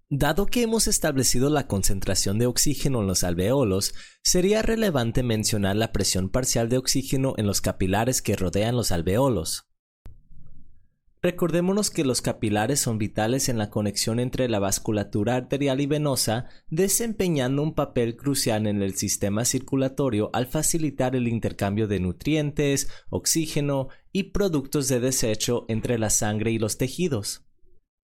Dado 0.09 0.47
que 0.47 0.63
hemos 0.63 0.87
establecido 0.87 1.51
la 1.51 1.67
concentración 1.67 2.39
de 2.39 2.47
oxígeno 2.47 3.01
en 3.01 3.05
los 3.05 3.23
alveolos, 3.23 3.93
sería 4.23 4.63
relevante 4.63 5.21
mencionar 5.21 5.75
la 5.75 5.91
presión 5.91 6.31
parcial 6.31 6.69
de 6.69 6.79
oxígeno 6.79 7.35
en 7.37 7.45
los 7.45 7.61
capilares 7.61 8.23
que 8.23 8.35
rodean 8.35 8.75
los 8.75 8.91
alveolos. 8.91 9.70
Recordémonos 11.23 11.91
que 11.91 12.03
los 12.03 12.21
capilares 12.21 12.79
son 12.79 12.97
vitales 12.97 13.47
en 13.47 13.59
la 13.59 13.69
conexión 13.69 14.19
entre 14.19 14.49
la 14.49 14.57
vasculatura 14.57 15.35
arterial 15.35 15.79
y 15.79 15.85
venosa, 15.85 16.47
desempeñando 16.71 17.61
un 17.61 17.75
papel 17.75 18.17
crucial 18.17 18.65
en 18.65 18.81
el 18.81 18.95
sistema 18.95 19.45
circulatorio 19.45 20.31
al 20.33 20.47
facilitar 20.47 21.15
el 21.15 21.27
intercambio 21.27 21.87
de 21.87 21.99
nutrientes, 21.99 22.89
oxígeno 23.09 23.89
y 24.11 24.31
productos 24.31 24.87
de 24.87 24.99
desecho 24.99 25.65
entre 25.67 25.99
la 25.99 26.09
sangre 26.09 26.51
y 26.51 26.57
los 26.57 26.79
tejidos. 26.79 27.45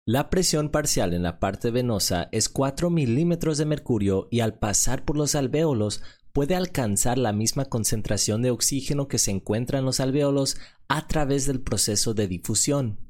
La 0.04 0.28
presión 0.28 0.70
parcial 0.70 1.14
en 1.14 1.22
la 1.22 1.38
parte 1.38 1.70
venosa 1.70 2.28
es 2.32 2.48
4 2.48 2.90
milímetros 2.90 3.58
de 3.58 3.66
mercurio 3.66 4.26
y 4.32 4.40
al 4.40 4.58
pasar 4.58 5.04
por 5.04 5.16
los 5.16 5.36
alvéolos 5.36 6.02
puede 6.36 6.54
alcanzar 6.54 7.16
la 7.16 7.32
misma 7.32 7.64
concentración 7.64 8.42
de 8.42 8.50
oxígeno 8.50 9.08
que 9.08 9.16
se 9.16 9.30
encuentra 9.30 9.78
en 9.78 9.86
los 9.86 10.00
alvéolos 10.00 10.58
a 10.86 11.06
través 11.06 11.46
del 11.46 11.62
proceso 11.62 12.12
de 12.12 12.28
difusión. 12.28 13.00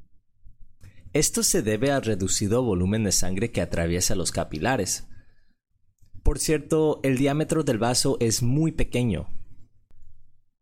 Esto 1.12 1.42
se 1.42 1.62
debe 1.62 1.90
al 1.90 2.02
reducido 2.02 2.62
volumen 2.62 3.02
de 3.02 3.10
sangre 3.10 3.50
que 3.50 3.60
atraviesa 3.60 4.14
los 4.14 4.30
capilares. 4.30 5.08
Por 6.22 6.38
cierto, 6.38 7.00
el 7.02 7.18
diámetro 7.18 7.64
del 7.64 7.78
vaso 7.78 8.16
es 8.20 8.44
muy 8.44 8.70
pequeño, 8.70 9.26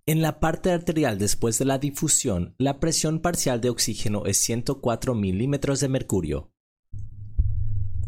en 0.07 0.23
la 0.23 0.41
parte 0.41 0.71
arterial 0.71 1.19
después 1.19 1.59
de 1.59 1.67
la 1.67 1.77
difusión, 1.77 2.55
la 2.57 2.81
presión 2.81 3.21
parcial 3.21 3.61
de 3.61 3.69
oxígeno 3.69 4.25
es 4.25 4.39
104 4.39 5.15
milímetros 5.15 5.81
de 5.81 5.89
mercurio. 5.91 6.54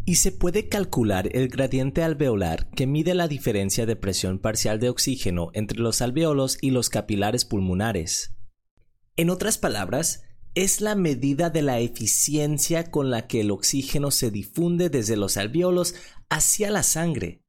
Y 0.08 0.14
se 0.14 0.30
puede 0.30 0.68
calcular 0.68 1.28
el 1.32 1.48
gradiente 1.48 2.04
alveolar 2.04 2.70
que 2.70 2.86
mide 2.86 3.12
la 3.12 3.26
diferencia 3.26 3.86
de 3.86 3.96
presión 3.96 4.38
parcial 4.38 4.78
de 4.78 4.88
oxígeno 4.88 5.50
entre 5.52 5.80
los 5.80 6.00
alveolos 6.00 6.58
y 6.60 6.70
los 6.70 6.90
capilares 6.90 7.44
pulmonares. 7.44 8.36
En 9.16 9.30
otras 9.30 9.58
palabras, 9.58 10.22
es 10.54 10.80
la 10.80 10.94
medida 10.94 11.50
de 11.50 11.62
la 11.62 11.80
eficiencia 11.80 12.88
con 12.92 13.10
la 13.10 13.26
que 13.26 13.40
el 13.40 13.50
oxígeno 13.50 14.12
se 14.12 14.30
difunde 14.30 14.90
desde 14.90 15.16
los 15.16 15.36
alveolos 15.36 15.96
hacia 16.30 16.70
la 16.70 16.84
sangre. 16.84 17.42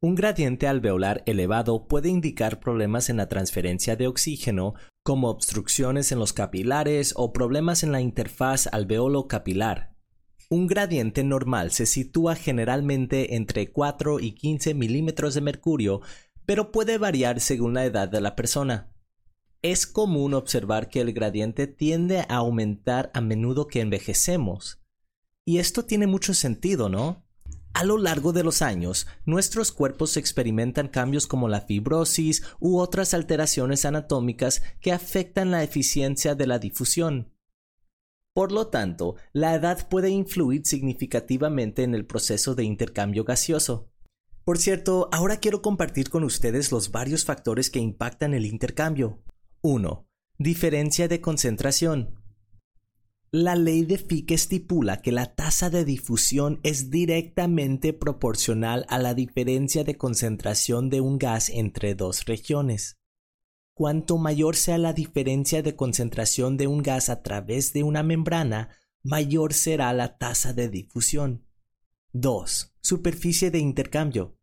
Un 0.00 0.14
gradiente 0.14 0.68
alveolar 0.68 1.22
elevado 1.24 1.88
puede 1.88 2.10
indicar 2.10 2.60
problemas 2.60 3.08
en 3.08 3.16
la 3.16 3.28
transferencia 3.28 3.96
de 3.96 4.08
oxígeno, 4.08 4.74
como 5.02 5.30
obstrucciones 5.30 6.12
en 6.12 6.18
los 6.18 6.34
capilares 6.34 7.14
o 7.16 7.32
problemas 7.32 7.82
en 7.82 7.92
la 7.92 8.02
interfaz 8.02 8.68
alveolo-capilar. 8.70 9.97
Un 10.50 10.66
gradiente 10.66 11.24
normal 11.24 11.72
se 11.72 11.84
sitúa 11.84 12.34
generalmente 12.34 13.34
entre 13.34 13.70
4 13.70 14.18
y 14.18 14.32
15 14.32 14.72
milímetros 14.72 15.34
de 15.34 15.42
mercurio, 15.42 16.00
pero 16.46 16.72
puede 16.72 16.96
variar 16.96 17.40
según 17.40 17.74
la 17.74 17.84
edad 17.84 18.08
de 18.08 18.22
la 18.22 18.34
persona. 18.34 18.90
Es 19.60 19.86
común 19.86 20.32
observar 20.32 20.88
que 20.88 21.02
el 21.02 21.12
gradiente 21.12 21.66
tiende 21.66 22.20
a 22.20 22.36
aumentar 22.36 23.10
a 23.12 23.20
menudo 23.20 23.66
que 23.66 23.80
envejecemos. 23.80 24.80
Y 25.44 25.58
esto 25.58 25.84
tiene 25.84 26.06
mucho 26.06 26.32
sentido, 26.32 26.88
¿no? 26.88 27.26
A 27.74 27.84
lo 27.84 27.98
largo 27.98 28.32
de 28.32 28.42
los 28.42 28.62
años, 28.62 29.06
nuestros 29.26 29.70
cuerpos 29.70 30.16
experimentan 30.16 30.88
cambios 30.88 31.26
como 31.26 31.48
la 31.48 31.60
fibrosis 31.60 32.42
u 32.58 32.78
otras 32.78 33.12
alteraciones 33.12 33.84
anatómicas 33.84 34.62
que 34.80 34.92
afectan 34.92 35.50
la 35.50 35.62
eficiencia 35.62 36.34
de 36.34 36.46
la 36.46 36.58
difusión. 36.58 37.34
Por 38.38 38.52
lo 38.52 38.68
tanto, 38.68 39.16
la 39.32 39.56
edad 39.56 39.88
puede 39.88 40.10
influir 40.10 40.64
significativamente 40.64 41.82
en 41.82 41.92
el 41.92 42.06
proceso 42.06 42.54
de 42.54 42.62
intercambio 42.62 43.24
gaseoso. 43.24 43.90
Por 44.44 44.58
cierto, 44.58 45.08
ahora 45.10 45.38
quiero 45.38 45.60
compartir 45.60 46.08
con 46.08 46.22
ustedes 46.22 46.70
los 46.70 46.92
varios 46.92 47.24
factores 47.24 47.68
que 47.68 47.80
impactan 47.80 48.34
el 48.34 48.46
intercambio. 48.46 49.24
1. 49.62 50.06
Diferencia 50.38 51.08
de 51.08 51.20
concentración. 51.20 52.14
La 53.32 53.56
ley 53.56 53.84
de 53.84 53.98
Fick 53.98 54.30
estipula 54.30 55.02
que 55.02 55.10
la 55.10 55.34
tasa 55.34 55.68
de 55.68 55.84
difusión 55.84 56.60
es 56.62 56.90
directamente 56.90 57.92
proporcional 57.92 58.86
a 58.88 59.00
la 59.00 59.14
diferencia 59.14 59.82
de 59.82 59.96
concentración 59.96 60.90
de 60.90 61.00
un 61.00 61.18
gas 61.18 61.48
entre 61.48 61.96
dos 61.96 62.24
regiones. 62.24 62.97
Cuanto 63.78 64.18
mayor 64.18 64.56
sea 64.56 64.76
la 64.76 64.92
diferencia 64.92 65.62
de 65.62 65.76
concentración 65.76 66.56
de 66.56 66.66
un 66.66 66.82
gas 66.82 67.08
a 67.08 67.22
través 67.22 67.72
de 67.72 67.84
una 67.84 68.02
membrana, 68.02 68.70
mayor 69.04 69.52
será 69.54 69.92
la 69.92 70.18
tasa 70.18 70.52
de 70.52 70.68
difusión. 70.68 71.46
2. 72.12 72.74
Superficie 72.80 73.52
de 73.52 73.60
intercambio. 73.60 74.36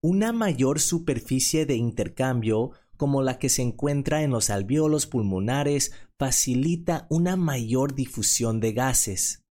Una 0.00 0.32
mayor 0.32 0.78
superficie 0.78 1.66
de 1.66 1.74
intercambio 1.74 2.70
como 2.96 3.22
la 3.22 3.40
que 3.40 3.48
se 3.48 3.62
encuentra 3.62 4.22
en 4.22 4.30
los 4.30 4.50
alvéolos 4.50 5.08
pulmonares 5.08 5.90
facilita 6.16 7.08
una 7.10 7.34
mayor 7.34 7.96
difusión 7.96 8.60
de 8.60 8.72
gases. 8.72 9.42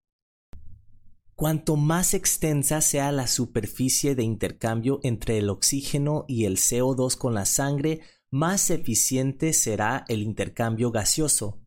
Cuanto 1.35 1.75
más 1.75 2.13
extensa 2.13 2.79
sea 2.79 3.11
la 3.11 3.27
superficie 3.27 4.15
de 4.15 4.23
intercambio 4.23 5.01
entre 5.03 5.39
el 5.39 5.49
oxígeno 5.49 6.23
y 6.29 6.45
el 6.45 6.55
CO2 6.55 7.17
con 7.17 7.33
la 7.33 7.45
sangre, 7.45 7.99
más 8.31 8.69
eficiente 8.69 9.53
será 9.53 10.05
el 10.07 10.21
intercambio 10.21 10.91
gaseoso. 10.91 11.61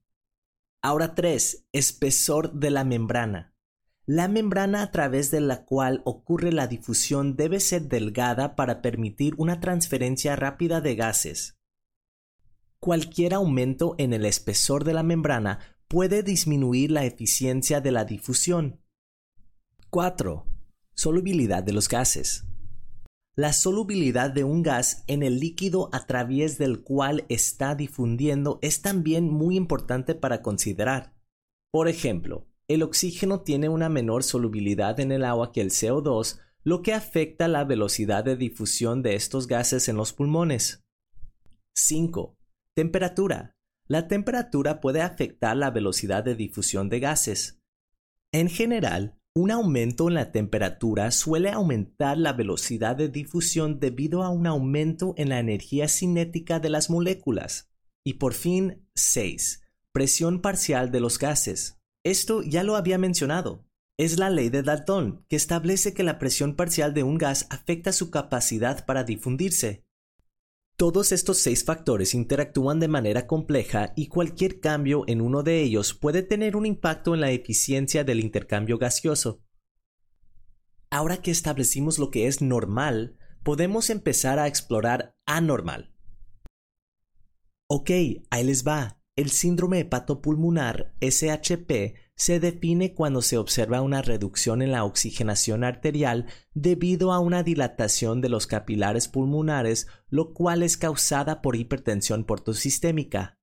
Ahora 0.82 1.14
3. 1.14 1.66
Espesor 1.72 2.52
de 2.52 2.70
la 2.70 2.84
membrana. 2.84 3.54
La 4.06 4.26
membrana 4.26 4.82
a 4.82 4.90
través 4.90 5.30
de 5.30 5.40
la 5.40 5.64
cual 5.64 6.02
ocurre 6.04 6.52
la 6.52 6.66
difusión 6.66 7.36
debe 7.36 7.60
ser 7.60 7.88
delgada 7.88 8.56
para 8.56 8.80
permitir 8.80 9.34
una 9.36 9.60
transferencia 9.60 10.34
rápida 10.34 10.80
de 10.80 10.94
gases. 10.94 11.58
Cualquier 12.80 13.34
aumento 13.34 13.96
en 13.98 14.12
el 14.12 14.24
espesor 14.24 14.84
de 14.84 14.94
la 14.94 15.02
membrana 15.02 15.58
puede 15.88 16.22
disminuir 16.22 16.90
la 16.90 17.04
eficiencia 17.04 17.80
de 17.80 17.92
la 17.92 18.04
difusión. 18.04 18.80
4. 19.90 20.46
Solubilidad 20.94 21.62
de 21.62 21.72
los 21.72 21.88
gases. 21.88 22.44
La 23.38 23.52
solubilidad 23.52 24.30
de 24.30 24.42
un 24.42 24.64
gas 24.64 25.04
en 25.06 25.22
el 25.22 25.38
líquido 25.38 25.90
a 25.92 26.06
través 26.06 26.58
del 26.58 26.82
cual 26.82 27.24
está 27.28 27.76
difundiendo 27.76 28.58
es 28.62 28.82
también 28.82 29.30
muy 29.30 29.56
importante 29.56 30.16
para 30.16 30.42
considerar. 30.42 31.14
Por 31.70 31.86
ejemplo, 31.86 32.48
el 32.66 32.82
oxígeno 32.82 33.42
tiene 33.42 33.68
una 33.68 33.88
menor 33.88 34.24
solubilidad 34.24 34.98
en 34.98 35.12
el 35.12 35.24
agua 35.24 35.52
que 35.52 35.60
el 35.60 35.70
CO2, 35.70 36.40
lo 36.64 36.82
que 36.82 36.92
afecta 36.92 37.46
la 37.46 37.62
velocidad 37.62 38.24
de 38.24 38.34
difusión 38.34 39.02
de 39.04 39.14
estos 39.14 39.46
gases 39.46 39.88
en 39.88 39.96
los 39.96 40.12
pulmones. 40.12 40.82
5. 41.76 42.36
Temperatura. 42.74 43.52
La 43.86 44.08
temperatura 44.08 44.80
puede 44.80 45.00
afectar 45.00 45.56
la 45.56 45.70
velocidad 45.70 46.24
de 46.24 46.34
difusión 46.34 46.88
de 46.88 46.98
gases. 46.98 47.60
En 48.32 48.48
general, 48.48 49.16
un 49.38 49.52
aumento 49.52 50.08
en 50.08 50.14
la 50.14 50.32
temperatura 50.32 51.12
suele 51.12 51.50
aumentar 51.50 52.18
la 52.18 52.32
velocidad 52.32 52.96
de 52.96 53.08
difusión 53.08 53.78
debido 53.78 54.24
a 54.24 54.30
un 54.30 54.48
aumento 54.48 55.14
en 55.16 55.28
la 55.28 55.38
energía 55.38 55.86
cinética 55.86 56.58
de 56.58 56.70
las 56.70 56.90
moléculas. 56.90 57.70
Y 58.04 58.14
por 58.14 58.34
fin, 58.34 58.88
6. 58.96 59.62
Presión 59.92 60.40
parcial 60.40 60.90
de 60.90 60.98
los 60.98 61.20
gases. 61.20 61.80
Esto 62.04 62.42
ya 62.42 62.64
lo 62.64 62.74
había 62.74 62.98
mencionado. 62.98 63.64
Es 63.96 64.18
la 64.18 64.28
ley 64.28 64.48
de 64.48 64.64
Dalton, 64.64 65.24
que 65.28 65.36
establece 65.36 65.94
que 65.94 66.02
la 66.02 66.18
presión 66.18 66.56
parcial 66.56 66.92
de 66.92 67.04
un 67.04 67.16
gas 67.16 67.46
afecta 67.48 67.92
su 67.92 68.10
capacidad 68.10 68.86
para 68.86 69.04
difundirse. 69.04 69.84
Todos 70.78 71.10
estos 71.10 71.38
seis 71.38 71.64
factores 71.64 72.14
interactúan 72.14 72.78
de 72.78 72.86
manera 72.86 73.26
compleja 73.26 73.92
y 73.96 74.06
cualquier 74.06 74.60
cambio 74.60 75.02
en 75.08 75.20
uno 75.20 75.42
de 75.42 75.60
ellos 75.60 75.92
puede 75.92 76.22
tener 76.22 76.54
un 76.54 76.66
impacto 76.66 77.14
en 77.14 77.20
la 77.20 77.32
eficiencia 77.32 78.04
del 78.04 78.20
intercambio 78.20 78.78
gaseoso. 78.78 79.42
Ahora 80.88 81.16
que 81.16 81.32
establecimos 81.32 81.98
lo 81.98 82.12
que 82.12 82.28
es 82.28 82.42
normal, 82.42 83.18
podemos 83.42 83.90
empezar 83.90 84.38
a 84.38 84.46
explorar 84.46 85.16
anormal. 85.26 85.92
Ok, 87.66 87.90
ahí 88.30 88.44
les 88.44 88.64
va. 88.64 89.02
El 89.16 89.30
síndrome 89.30 89.80
hepatopulmonar 89.80 90.94
SHP 91.00 91.96
se 92.18 92.40
define 92.40 92.94
cuando 92.94 93.22
se 93.22 93.38
observa 93.38 93.80
una 93.80 94.02
reducción 94.02 94.60
en 94.60 94.72
la 94.72 94.84
oxigenación 94.84 95.62
arterial 95.62 96.26
debido 96.52 97.12
a 97.12 97.20
una 97.20 97.44
dilatación 97.44 98.20
de 98.20 98.28
los 98.28 98.48
capilares 98.48 99.06
pulmonares, 99.06 99.86
lo 100.08 100.34
cual 100.34 100.64
es 100.64 100.76
causada 100.76 101.40
por 101.40 101.54
hipertensión 101.54 102.24
portosistémica. 102.24 103.38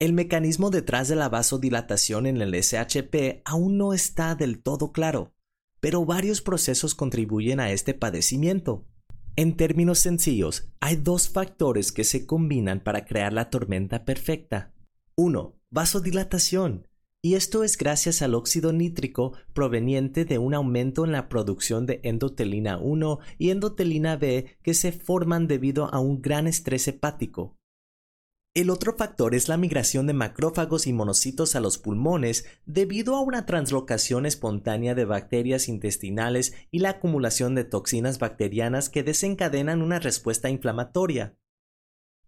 El 0.00 0.12
mecanismo 0.12 0.70
detrás 0.70 1.06
de 1.06 1.14
la 1.14 1.28
vasodilatación 1.28 2.26
en 2.26 2.42
el 2.42 2.52
SHP 2.52 3.42
aún 3.44 3.78
no 3.78 3.94
está 3.94 4.34
del 4.34 4.60
todo 4.60 4.90
claro, 4.90 5.32
pero 5.78 6.04
varios 6.04 6.42
procesos 6.42 6.96
contribuyen 6.96 7.60
a 7.60 7.70
este 7.70 7.94
padecimiento. 7.94 8.88
En 9.36 9.56
términos 9.56 10.00
sencillos, 10.00 10.72
hay 10.80 10.96
dos 10.96 11.28
factores 11.28 11.92
que 11.92 12.02
se 12.02 12.26
combinan 12.26 12.80
para 12.80 13.04
crear 13.04 13.32
la 13.32 13.50
tormenta 13.50 14.04
perfecta. 14.04 14.74
1. 15.14 15.60
Vasodilatación 15.70 16.88
y 17.24 17.36
esto 17.36 17.62
es 17.62 17.78
gracias 17.78 18.20
al 18.20 18.34
óxido 18.34 18.72
nítrico 18.72 19.32
proveniente 19.54 20.24
de 20.24 20.38
un 20.38 20.54
aumento 20.54 21.04
en 21.04 21.12
la 21.12 21.28
producción 21.28 21.86
de 21.86 22.00
endotelina 22.02 22.78
1 22.78 23.20
y 23.38 23.50
endotelina 23.50 24.16
B 24.16 24.58
que 24.62 24.74
se 24.74 24.90
forman 24.90 25.46
debido 25.46 25.86
a 25.94 26.00
un 26.00 26.20
gran 26.20 26.48
estrés 26.48 26.88
hepático. 26.88 27.56
El 28.54 28.70
otro 28.70 28.96
factor 28.96 29.34
es 29.34 29.48
la 29.48 29.56
migración 29.56 30.06
de 30.08 30.12
macrófagos 30.12 30.86
y 30.86 30.92
monocitos 30.92 31.54
a 31.54 31.60
los 31.60 31.78
pulmones 31.78 32.44
debido 32.66 33.14
a 33.14 33.20
una 33.20 33.46
translocación 33.46 34.26
espontánea 34.26 34.94
de 34.94 35.04
bacterias 35.04 35.68
intestinales 35.68 36.54
y 36.70 36.80
la 36.80 36.90
acumulación 36.90 37.54
de 37.54 37.64
toxinas 37.64 38.18
bacterianas 38.18 38.90
que 38.90 39.04
desencadenan 39.04 39.80
una 39.80 40.00
respuesta 40.00 40.50
inflamatoria 40.50 41.36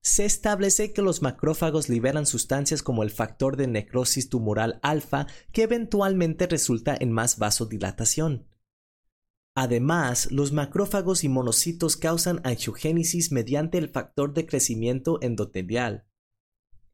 se 0.05 0.25
establece 0.27 0.93
que 0.93 1.01
los 1.01 1.23
macrófagos 1.23 1.89
liberan 1.89 2.27
sustancias 2.27 2.83
como 2.83 3.03
el 3.03 3.11
factor 3.11 3.57
de 3.57 3.67
necrosis 3.67 4.29
tumoral 4.29 4.79
alfa 4.83 5.27
que 5.51 5.63
eventualmente 5.63 6.47
resulta 6.47 6.95
en 7.01 7.11
más 7.11 7.39
vasodilatación. 7.39 8.47
Además, 9.57 10.31
los 10.31 10.53
macrófagos 10.53 11.25
y 11.25 11.31
monocitos 11.31 11.97
causan 11.97 12.43
angiogénesis 12.45 13.33
mediante 13.33 13.79
el 13.79 13.89
factor 13.89 14.35
de 14.35 14.45
crecimiento 14.45 15.23
endotelial. 15.23 16.07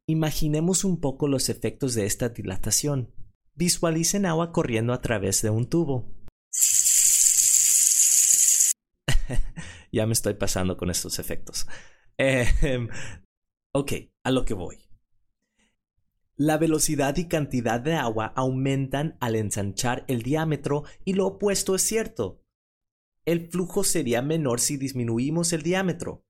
Imaginemos 0.07 0.85
un 0.85 1.00
poco 1.00 1.26
los 1.26 1.49
efectos 1.49 1.95
de 1.95 2.07
esta 2.07 2.29
dilatación. 2.29 3.12
Visualicen 3.55 4.25
agua 4.25 4.52
corriendo 4.52 4.93
a 4.93 5.00
través 5.00 5.43
de 5.43 5.50
un 5.50 5.69
tubo. 5.69 6.14
ya 9.90 10.07
me 10.07 10.12
estoy 10.12 10.35
pasando 10.35 10.76
con 10.76 10.90
estos 10.90 11.19
efectos. 11.19 11.67
Em, 12.21 12.89
ok, 13.73 13.93
a 14.25 14.31
lo 14.31 14.45
que 14.45 14.53
voy. 14.53 14.77
La 16.37 16.59
velocidad 16.59 17.17
y 17.17 17.29
cantidad 17.29 17.81
de 17.81 17.95
agua 17.95 18.33
aumentan 18.37 19.17
al 19.21 19.37
ensanchar 19.37 20.05
el 20.07 20.23
diámetro 20.23 20.85
y 21.05 21.15
lo 21.15 21.27
opuesto 21.27 21.75
es 21.75 21.83
cierto. 21.83 22.43
El 23.25 23.49
flujo 23.49 23.85
sería 23.85 24.21
menor 24.21 24.61
si 24.61 24.77
disminuimos 24.77 25.53
el 25.53 25.62
diámetro. 25.62 26.25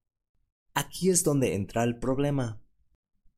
Aquí 0.74 1.10
es 1.10 1.24
donde 1.24 1.54
entra 1.54 1.82
el 1.82 1.98
problema. 1.98 2.62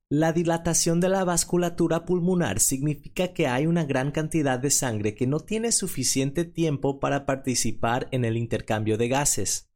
La 0.09 0.31
dilatación 0.31 0.99
de 0.99 1.09
la 1.09 1.23
vasculatura 1.23 2.05
pulmonar 2.05 2.59
significa 2.59 3.33
que 3.33 3.47
hay 3.47 3.65
una 3.65 3.85
gran 3.85 4.11
cantidad 4.11 4.59
de 4.59 4.69
sangre 4.69 5.15
que 5.15 5.25
no 5.25 5.39
tiene 5.39 5.71
suficiente 5.71 6.45
tiempo 6.45 6.99
para 6.99 7.25
participar 7.25 8.09
en 8.11 8.25
el 8.25 8.37
intercambio 8.37 8.97
de 8.97 9.07
gases. 9.07 9.72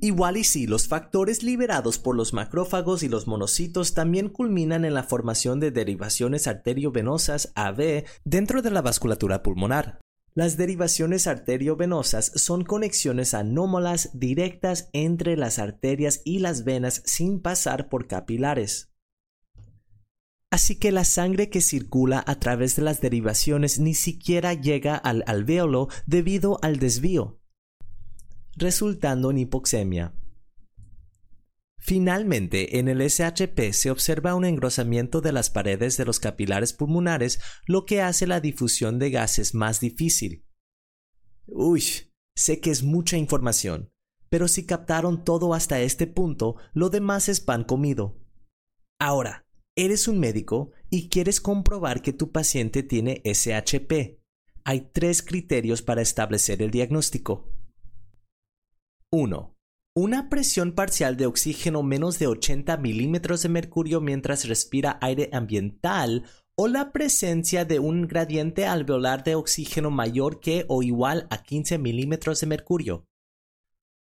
Igual 0.00 0.36
y 0.36 0.44
sí, 0.44 0.66
los 0.66 0.88
factores 0.88 1.42
liberados 1.42 1.98
por 1.98 2.16
los 2.16 2.34
macrófagos 2.34 3.02
y 3.02 3.08
los 3.08 3.26
monocitos 3.26 3.94
también 3.94 4.28
culminan 4.28 4.84
en 4.84 4.92
la 4.92 5.02
formación 5.02 5.58
de 5.58 5.70
derivaciones 5.70 6.46
arteriovenosas 6.46 7.52
AB 7.54 8.04
dentro 8.24 8.60
de 8.60 8.70
la 8.70 8.82
vasculatura 8.82 9.42
pulmonar. 9.42 9.98
Las 10.34 10.58
derivaciones 10.58 11.26
arteriovenosas 11.26 12.30
son 12.34 12.62
conexiones 12.62 13.32
anómalas 13.32 14.10
directas 14.12 14.90
entre 14.92 15.34
las 15.34 15.58
arterias 15.58 16.20
y 16.24 16.40
las 16.40 16.64
venas 16.64 17.02
sin 17.06 17.40
pasar 17.40 17.88
por 17.88 18.06
capilares. 18.06 18.92
Así 20.50 20.78
que 20.78 20.92
la 20.92 21.04
sangre 21.06 21.48
que 21.48 21.62
circula 21.62 22.22
a 22.26 22.38
través 22.38 22.76
de 22.76 22.82
las 22.82 23.00
derivaciones 23.00 23.78
ni 23.78 23.94
siquiera 23.94 24.52
llega 24.52 24.94
al 24.94 25.24
alvéolo 25.26 25.88
debido 26.06 26.58
al 26.62 26.78
desvío 26.78 27.40
resultando 28.56 29.30
en 29.30 29.38
hipoxemia. 29.38 30.14
Finalmente, 31.78 32.78
en 32.80 32.88
el 32.88 33.00
SHP 33.00 33.72
se 33.72 33.92
observa 33.92 34.34
un 34.34 34.44
engrosamiento 34.44 35.20
de 35.20 35.30
las 35.30 35.50
paredes 35.50 35.96
de 35.96 36.04
los 36.04 36.18
capilares 36.18 36.72
pulmonares, 36.72 37.38
lo 37.66 37.86
que 37.86 38.02
hace 38.02 38.26
la 38.26 38.40
difusión 38.40 38.98
de 38.98 39.10
gases 39.10 39.54
más 39.54 39.78
difícil. 39.78 40.44
Uy, 41.46 41.84
sé 42.34 42.58
que 42.60 42.70
es 42.70 42.82
mucha 42.82 43.16
información, 43.16 43.92
pero 44.28 44.48
si 44.48 44.66
captaron 44.66 45.22
todo 45.22 45.54
hasta 45.54 45.80
este 45.80 46.08
punto, 46.08 46.56
lo 46.72 46.90
demás 46.90 47.28
es 47.28 47.40
pan 47.40 47.62
comido. 47.62 48.18
Ahora, 48.98 49.46
eres 49.76 50.08
un 50.08 50.18
médico 50.18 50.72
y 50.90 51.08
quieres 51.08 51.40
comprobar 51.40 52.02
que 52.02 52.12
tu 52.12 52.32
paciente 52.32 52.82
tiene 52.82 53.22
SHP. 53.24 54.18
Hay 54.64 54.90
tres 54.92 55.22
criterios 55.22 55.82
para 55.82 56.02
establecer 56.02 56.62
el 56.62 56.72
diagnóstico. 56.72 57.55
1. 59.12 59.54
Una 59.94 60.28
presión 60.28 60.72
parcial 60.72 61.16
de 61.16 61.26
oxígeno 61.26 61.82
menos 61.82 62.18
de 62.18 62.26
80 62.26 62.76
milímetros 62.78 63.42
de 63.42 63.48
mercurio 63.48 64.00
mientras 64.00 64.48
respira 64.48 64.98
aire 65.00 65.30
ambiental 65.32 66.24
o 66.58 66.68
la 66.68 66.92
presencia 66.92 67.64
de 67.64 67.78
un 67.78 68.08
gradiente 68.08 68.66
alveolar 68.66 69.22
de 69.22 69.36
oxígeno 69.36 69.90
mayor 69.90 70.40
que 70.40 70.64
o 70.68 70.82
igual 70.82 71.28
a 71.30 71.42
15 71.42 71.78
milímetros 71.78 72.40
de 72.40 72.46
mercurio. 72.46 73.06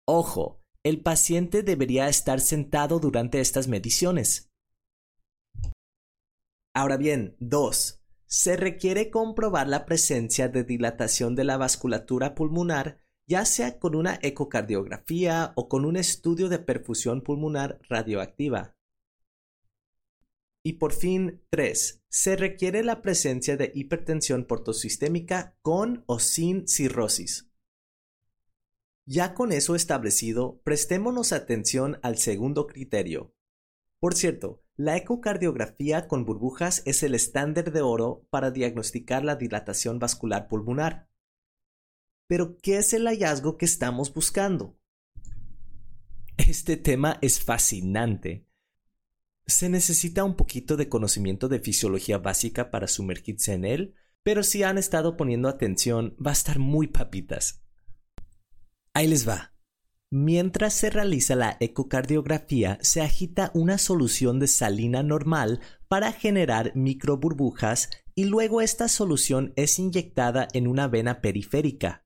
Ojo, 0.06 0.60
el 0.84 1.02
paciente 1.02 1.62
debería 1.62 2.08
estar 2.08 2.40
sentado 2.40 2.98
durante 2.98 3.40
estas 3.40 3.68
mediciones. 3.68 4.50
Ahora 6.74 6.96
bien, 6.96 7.36
2. 7.40 8.02
Se 8.26 8.56
requiere 8.56 9.10
comprobar 9.10 9.66
la 9.66 9.86
presencia 9.86 10.48
de 10.48 10.62
dilatación 10.62 11.34
de 11.34 11.44
la 11.44 11.56
vasculatura 11.56 12.34
pulmonar 12.34 13.00
ya 13.30 13.44
sea 13.44 13.78
con 13.78 13.94
una 13.94 14.18
ecocardiografía 14.22 15.52
o 15.54 15.68
con 15.68 15.84
un 15.84 15.96
estudio 15.96 16.48
de 16.48 16.58
perfusión 16.58 17.22
pulmonar 17.22 17.78
radioactiva. 17.88 18.74
Y 20.64 20.74
por 20.74 20.92
fin, 20.92 21.40
3. 21.50 22.02
Se 22.08 22.34
requiere 22.34 22.82
la 22.82 23.02
presencia 23.02 23.56
de 23.56 23.70
hipertensión 23.72 24.46
portosistémica 24.46 25.56
con 25.62 26.02
o 26.06 26.18
sin 26.18 26.66
cirrosis. 26.66 27.48
Ya 29.06 29.32
con 29.32 29.52
eso 29.52 29.76
establecido, 29.76 30.60
prestémonos 30.64 31.32
atención 31.32 32.00
al 32.02 32.18
segundo 32.18 32.66
criterio. 32.66 33.32
Por 34.00 34.14
cierto, 34.14 34.64
la 34.74 34.96
ecocardiografía 34.96 36.08
con 36.08 36.24
burbujas 36.24 36.82
es 36.84 37.04
el 37.04 37.14
estándar 37.14 37.70
de 37.70 37.80
oro 37.80 38.26
para 38.30 38.50
diagnosticar 38.50 39.24
la 39.24 39.36
dilatación 39.36 40.00
vascular 40.00 40.48
pulmonar. 40.48 41.09
Pero, 42.30 42.58
¿qué 42.58 42.76
es 42.76 42.92
el 42.92 43.08
hallazgo 43.08 43.58
que 43.58 43.64
estamos 43.64 44.14
buscando? 44.14 44.78
Este 46.36 46.76
tema 46.76 47.18
es 47.22 47.40
fascinante. 47.40 48.46
Se 49.48 49.68
necesita 49.68 50.22
un 50.22 50.36
poquito 50.36 50.76
de 50.76 50.88
conocimiento 50.88 51.48
de 51.48 51.58
fisiología 51.58 52.18
básica 52.18 52.70
para 52.70 52.86
sumergirse 52.86 53.54
en 53.54 53.64
él, 53.64 53.94
pero 54.22 54.44
si 54.44 54.62
han 54.62 54.78
estado 54.78 55.16
poniendo 55.16 55.48
atención, 55.48 56.14
va 56.24 56.30
a 56.30 56.34
estar 56.34 56.60
muy 56.60 56.86
papitas. 56.86 57.64
Ahí 58.94 59.08
les 59.08 59.28
va. 59.28 59.56
Mientras 60.08 60.72
se 60.74 60.88
realiza 60.88 61.34
la 61.34 61.56
ecocardiografía, 61.58 62.78
se 62.80 63.00
agita 63.00 63.50
una 63.54 63.76
solución 63.76 64.38
de 64.38 64.46
salina 64.46 65.02
normal 65.02 65.58
para 65.88 66.12
generar 66.12 66.76
microburbujas 66.76 67.90
y 68.14 68.26
luego 68.26 68.60
esta 68.60 68.86
solución 68.86 69.52
es 69.56 69.80
inyectada 69.80 70.46
en 70.52 70.68
una 70.68 70.86
vena 70.86 71.20
periférica. 71.22 72.04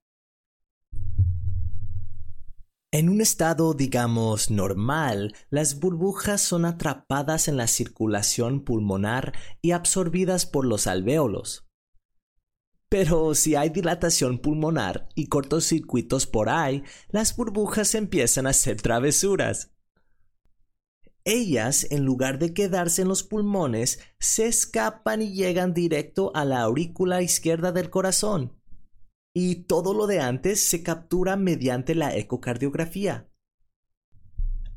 En 2.95 3.09
un 3.09 3.21
estado, 3.21 3.75
digamos, 3.75 4.53
normal, 4.53 5.35
las 5.51 5.81
burbujas 5.81 6.41
son 6.41 6.65
atrapadas 6.65 7.49
en 7.49 7.57
la 7.57 7.67
circulación 7.67 8.61
pulmonar 8.61 9.33
y 9.61 9.73
absorbidas 9.73 10.47
por 10.47 10.65
los 10.65 10.87
alvéolos. 10.87 11.67
Pero 12.89 13.35
si 13.35 13.57
hay 13.57 13.71
dilatación 13.71 14.39
pulmonar 14.39 15.09
y 15.17 15.27
cortocircuitos 15.27 16.29
por 16.29 16.49
ahí, 16.49 16.85
las 17.09 17.35
burbujas 17.35 17.97
empiezan 17.97 18.47
a 18.47 18.51
hacer 18.51 18.81
travesuras. 18.81 19.73
Ellas, 21.25 21.89
en 21.91 22.05
lugar 22.05 22.39
de 22.39 22.55
quedarse 22.55 23.03
en 23.03 23.09
los 23.09 23.25
pulmones, 23.25 23.99
se 24.21 24.47
escapan 24.47 25.21
y 25.21 25.35
llegan 25.35 25.75
directo 25.75 26.31
a 26.37 26.45
la 26.45 26.61
aurícula 26.61 27.23
izquierda 27.23 27.73
del 27.73 27.91
corazón 27.91 28.53
y 29.35 29.65
todo 29.67 29.93
lo 29.93 30.07
de 30.07 30.21
antes 30.21 30.65
se 30.65 30.83
captura 30.83 31.37
mediante 31.37 31.95
la 31.95 32.17
ecocardiografía. 32.17 33.29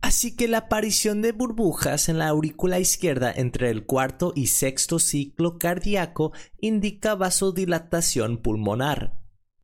Así 0.02 0.36
que 0.36 0.48
la 0.48 0.60
aparición 0.60 1.22
de 1.22 1.32
burbujas 1.32 2.10
en 2.10 2.18
la 2.18 2.30
aurícula 2.30 2.80
izquierda 2.80 3.32
entre 3.32 3.70
el 3.70 3.86
cuarto 3.86 4.34
y 4.36 4.48
sexto 4.48 5.00
ciclo 5.00 5.58
cardíaco 5.58 6.34
indica 6.60 7.16
vasodilatación 7.16 8.38
pulmonar. 8.38 9.20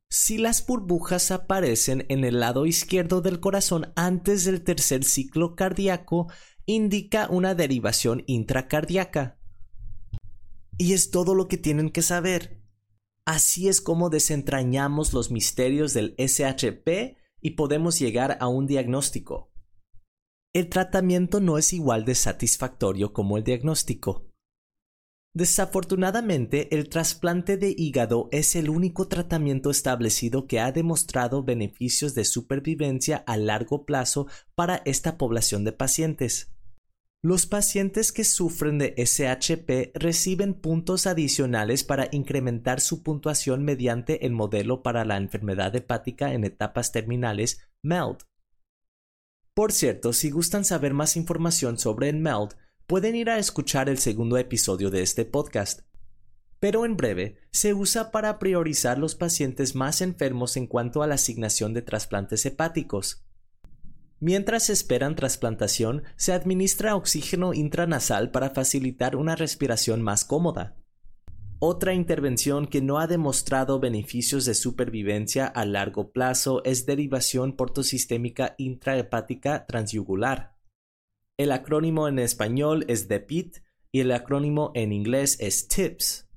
Si 0.09 0.37
las 0.37 0.65
burbujas 0.65 1.31
aparecen 1.31 2.05
en 2.09 2.23
el 2.23 2.39
lado 2.39 2.65
izquierdo 2.67 3.21
del 3.21 3.39
corazón 3.39 3.93
antes 3.95 4.45
del 4.45 4.63
tercer 4.63 5.03
ciclo 5.03 5.55
cardíaco, 5.55 6.27
indica 6.65 7.27
una 7.29 7.55
derivación 7.55 8.23
intracardíaca. 8.27 9.39
Y 10.77 10.93
es 10.93 11.09
todo 11.09 11.35
lo 11.35 11.47
que 11.47 11.57
tienen 11.57 11.89
que 11.89 12.01
saber. 12.01 12.62
Así 13.25 13.69
es 13.69 13.79
como 13.79 14.09
desentrañamos 14.09 15.13
los 15.13 15.31
misterios 15.31 15.93
del 15.93 16.13
SHP 16.17 17.17
y 17.41 17.51
podemos 17.51 17.99
llegar 17.99 18.37
a 18.41 18.47
un 18.47 18.67
diagnóstico. 18.67 19.49
El 20.53 20.69
tratamiento 20.69 21.39
no 21.39 21.57
es 21.57 21.73
igual 21.73 22.05
de 22.05 22.15
satisfactorio 22.15 23.13
como 23.13 23.37
el 23.37 23.43
diagnóstico. 23.43 24.29
Desafortunadamente, 25.35 26.75
el 26.75 26.89
trasplante 26.89 27.57
de 27.57 27.73
hígado 27.75 28.29
es 28.31 28.55
el 28.55 28.69
único 28.69 29.07
tratamiento 29.07 29.71
establecido 29.71 30.45
que 30.45 30.59
ha 30.59 30.71
demostrado 30.71 31.43
beneficios 31.43 32.13
de 32.13 32.23
supervivencia 32.23 33.23
a 33.25 33.35
largo 33.37 33.83
plazo 33.83 34.27
para 34.53 34.83
esta 34.85 35.17
población 35.17 35.63
de 35.63 35.71
pacientes. 35.71 36.52
Los 37.25 37.45
pacientes 37.45 38.11
que 38.11 38.25
sufren 38.25 38.77
de 38.77 38.95
SHP 38.97 39.97
reciben 39.97 40.53
puntos 40.53 41.07
adicionales 41.07 41.85
para 41.85 42.09
incrementar 42.11 42.81
su 42.81 43.01
puntuación 43.01 43.63
mediante 43.63 44.25
el 44.25 44.33
modelo 44.33 44.83
para 44.83 45.05
la 45.05 45.15
enfermedad 45.15 45.73
hepática 45.73 46.33
en 46.33 46.43
etapas 46.43 46.91
terminales 46.91 47.61
MELD. 47.81 48.17
Por 49.53 49.71
cierto, 49.71 50.11
si 50.11 50.31
gustan 50.31 50.65
saber 50.65 50.93
más 50.93 51.15
información 51.15 51.77
sobre 51.77 52.09
el 52.09 52.17
MELD, 52.17 52.55
pueden 52.87 53.15
ir 53.15 53.29
a 53.29 53.39
escuchar 53.39 53.87
el 53.87 53.99
segundo 53.99 54.37
episodio 54.37 54.91
de 54.91 55.01
este 55.01 55.23
podcast. 55.23 55.83
Pero 56.59 56.83
en 56.83 56.97
breve, 56.97 57.37
se 57.51 57.73
usa 57.73 58.11
para 58.11 58.37
priorizar 58.37 58.99
los 58.99 59.15
pacientes 59.15 59.75
más 59.75 60.01
enfermos 60.01 60.57
en 60.57 60.67
cuanto 60.67 61.01
a 61.01 61.07
la 61.07 61.15
asignación 61.15 61.73
de 61.73 61.83
trasplantes 61.83 62.45
hepáticos. 62.45 63.23
Mientras 64.19 64.69
esperan 64.69 65.15
trasplantación, 65.15 66.03
se 66.15 66.33
administra 66.33 66.95
oxígeno 66.95 67.53
intranasal 67.53 68.31
para 68.31 68.51
facilitar 68.51 69.15
una 69.15 69.35
respiración 69.35 70.01
más 70.01 70.25
cómoda. 70.25 70.75
Otra 71.59 71.93
intervención 71.93 72.67
que 72.67 72.81
no 72.81 72.99
ha 72.99 73.07
demostrado 73.07 73.79
beneficios 73.79 74.43
de 74.43 74.53
supervivencia 74.53 75.45
a 75.45 75.63
largo 75.63 76.11
plazo 76.11 76.61
es 76.65 76.85
derivación 76.85 77.55
portosistémica 77.55 78.55
intrahepática 78.57 79.65
transyugular. 79.65 80.57
El 81.37 81.53
acrónimo 81.53 82.09
en 82.09 82.19
español 82.19 82.83
es 82.89 83.07
DEPIT 83.07 83.59
y 83.93 84.01
el 84.01 84.11
acrónimo 84.11 84.71
en 84.75 84.91
inglés 84.91 85.37
es 85.39 85.67
TIPS. 85.69 86.27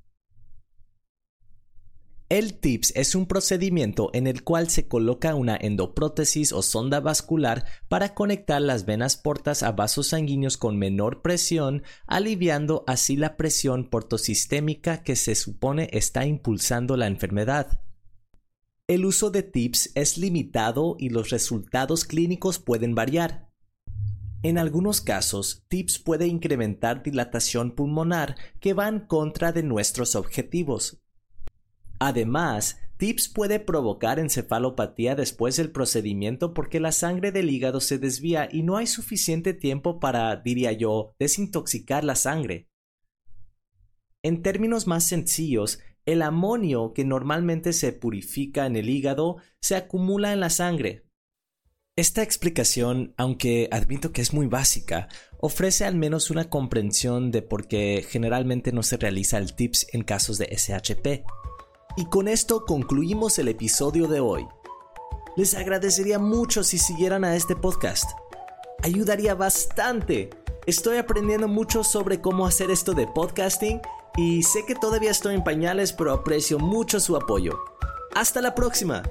El 2.29 2.59
TIPS 2.59 2.93
es 2.97 3.15
un 3.15 3.27
procedimiento 3.27 4.11
en 4.13 4.27
el 4.27 4.43
cual 4.43 4.69
se 4.69 4.89
coloca 4.89 5.37
una 5.37 5.57
endoprótesis 5.57 6.53
o 6.53 6.61
sonda 6.61 6.99
vascular 6.99 7.67
para 7.89 8.15
conectar 8.15 8.61
las 8.61 8.85
venas 8.85 9.17
portas 9.17 9.63
a 9.63 9.71
vasos 9.71 10.09
sanguíneos 10.09 10.57
con 10.57 10.77
menor 10.77 11.23
presión, 11.23 11.85
aliviando 12.09 12.83
así 12.89 13.15
la 13.17 13.37
presión 13.37 13.89
portosistémica 13.89 15.05
que 15.05 15.15
se 15.15 15.37
supone 15.37 15.89
está 15.93 16.27
impulsando 16.27 16.97
la 16.97 17.07
enfermedad. 17.07 17.81
El 18.89 19.05
uso 19.05 19.31
de 19.31 19.45
TIPS 19.45 19.93
es 19.95 20.19
limitado 20.19 20.97
y 20.99 21.11
los 21.11 21.31
resultados 21.31 22.05
clínicos 22.05 22.59
pueden 22.59 22.97
variar. 22.97 23.53
En 24.43 24.59
algunos 24.59 25.01
casos, 25.01 25.65
TIPS 25.69 26.01
puede 26.01 26.27
incrementar 26.27 27.05
dilatación 27.05 27.71
pulmonar 27.77 28.35
que 28.59 28.75
va 28.75 28.89
en 28.89 28.99
contra 28.99 29.53
de 29.53 29.63
nuestros 29.63 30.17
objetivos. 30.17 31.06
Además, 31.99 32.79
TIPS 32.99 33.29
puede 33.29 33.61
provocar 33.61 34.19
encefalopatía 34.19 35.15
después 35.15 35.57
del 35.57 35.71
procedimiento 35.71 36.55
porque 36.55 36.81
la 36.81 36.93
sangre 36.93 37.33
del 37.33 37.51
hígado 37.51 37.81
se 37.81 37.99
desvía 37.99 38.49
y 38.51 38.63
no 38.63 38.77
hay 38.77 38.87
suficiente 38.87 39.55
tiempo 39.55 40.01
para, 40.01 40.37
diría 40.37 40.73
yo, 40.73 41.15
desintoxicar 41.19 42.05
la 42.05 42.17
sangre. 42.17 42.69
En 44.23 44.43
términos 44.43 44.87
más 44.87 45.07
sencillos, 45.07 45.81
el 46.05 46.23
amonio 46.23 46.93
que 46.95 47.05
normalmente 47.05 47.73
se 47.73 47.93
purifica 47.93 48.67
en 48.67 48.77
el 48.77 48.89
hígado 48.89 49.37
se 49.61 49.77
acumula 49.77 50.33
en 50.33 50.41
la 50.41 50.51
sangre, 50.51 51.07
esta 51.99 52.23
explicación, 52.23 53.15
aunque 53.17 53.71
admito 53.73 54.13
que 54.13 54.21
es 54.21 54.35
muy 54.35 54.47
básica, 54.49 55.09
ofrece 55.41 55.87
al 55.87 55.95
menos 55.95 56.31
una 56.31 56.51
comprensión 56.51 57.31
de 57.31 57.41
por 57.41 57.69
qué 57.69 58.05
generalmente 58.07 58.71
no 58.71 58.83
se 58.83 58.99
realiza 58.99 59.39
el 59.39 59.55
TIPS 59.55 59.87
en 59.95 60.03
casos 60.03 60.37
de 60.37 60.55
SHP. 60.55 61.25
Y 61.97 62.05
con 62.05 62.29
esto 62.29 62.67
concluimos 62.67 63.39
el 63.39 63.49
episodio 63.49 64.07
de 64.07 64.21
hoy. 64.21 64.47
Les 65.35 65.55
agradecería 65.55 66.19
mucho 66.19 66.63
si 66.63 66.77
siguieran 66.77 67.25
a 67.25 67.35
este 67.35 67.57
podcast. 67.57 68.05
Ayudaría 68.83 69.35
bastante. 69.35 70.29
Estoy 70.67 70.99
aprendiendo 70.99 71.49
mucho 71.49 71.83
sobre 71.85 72.21
cómo 72.21 72.47
hacer 72.47 72.71
esto 72.71 72.93
de 72.93 73.07
podcasting 73.07 73.81
y 74.15 74.43
sé 74.43 74.67
que 74.67 74.75
todavía 74.75 75.11
estoy 75.11 75.37
en 75.37 75.45
pañales, 75.45 75.95
pero 75.95 76.13
aprecio 76.13 76.59
mucho 76.59 77.01
su 77.01 77.17
apoyo. 77.17 77.59
Hasta 78.15 78.43
la 78.43 78.55
próxima. 78.55 79.03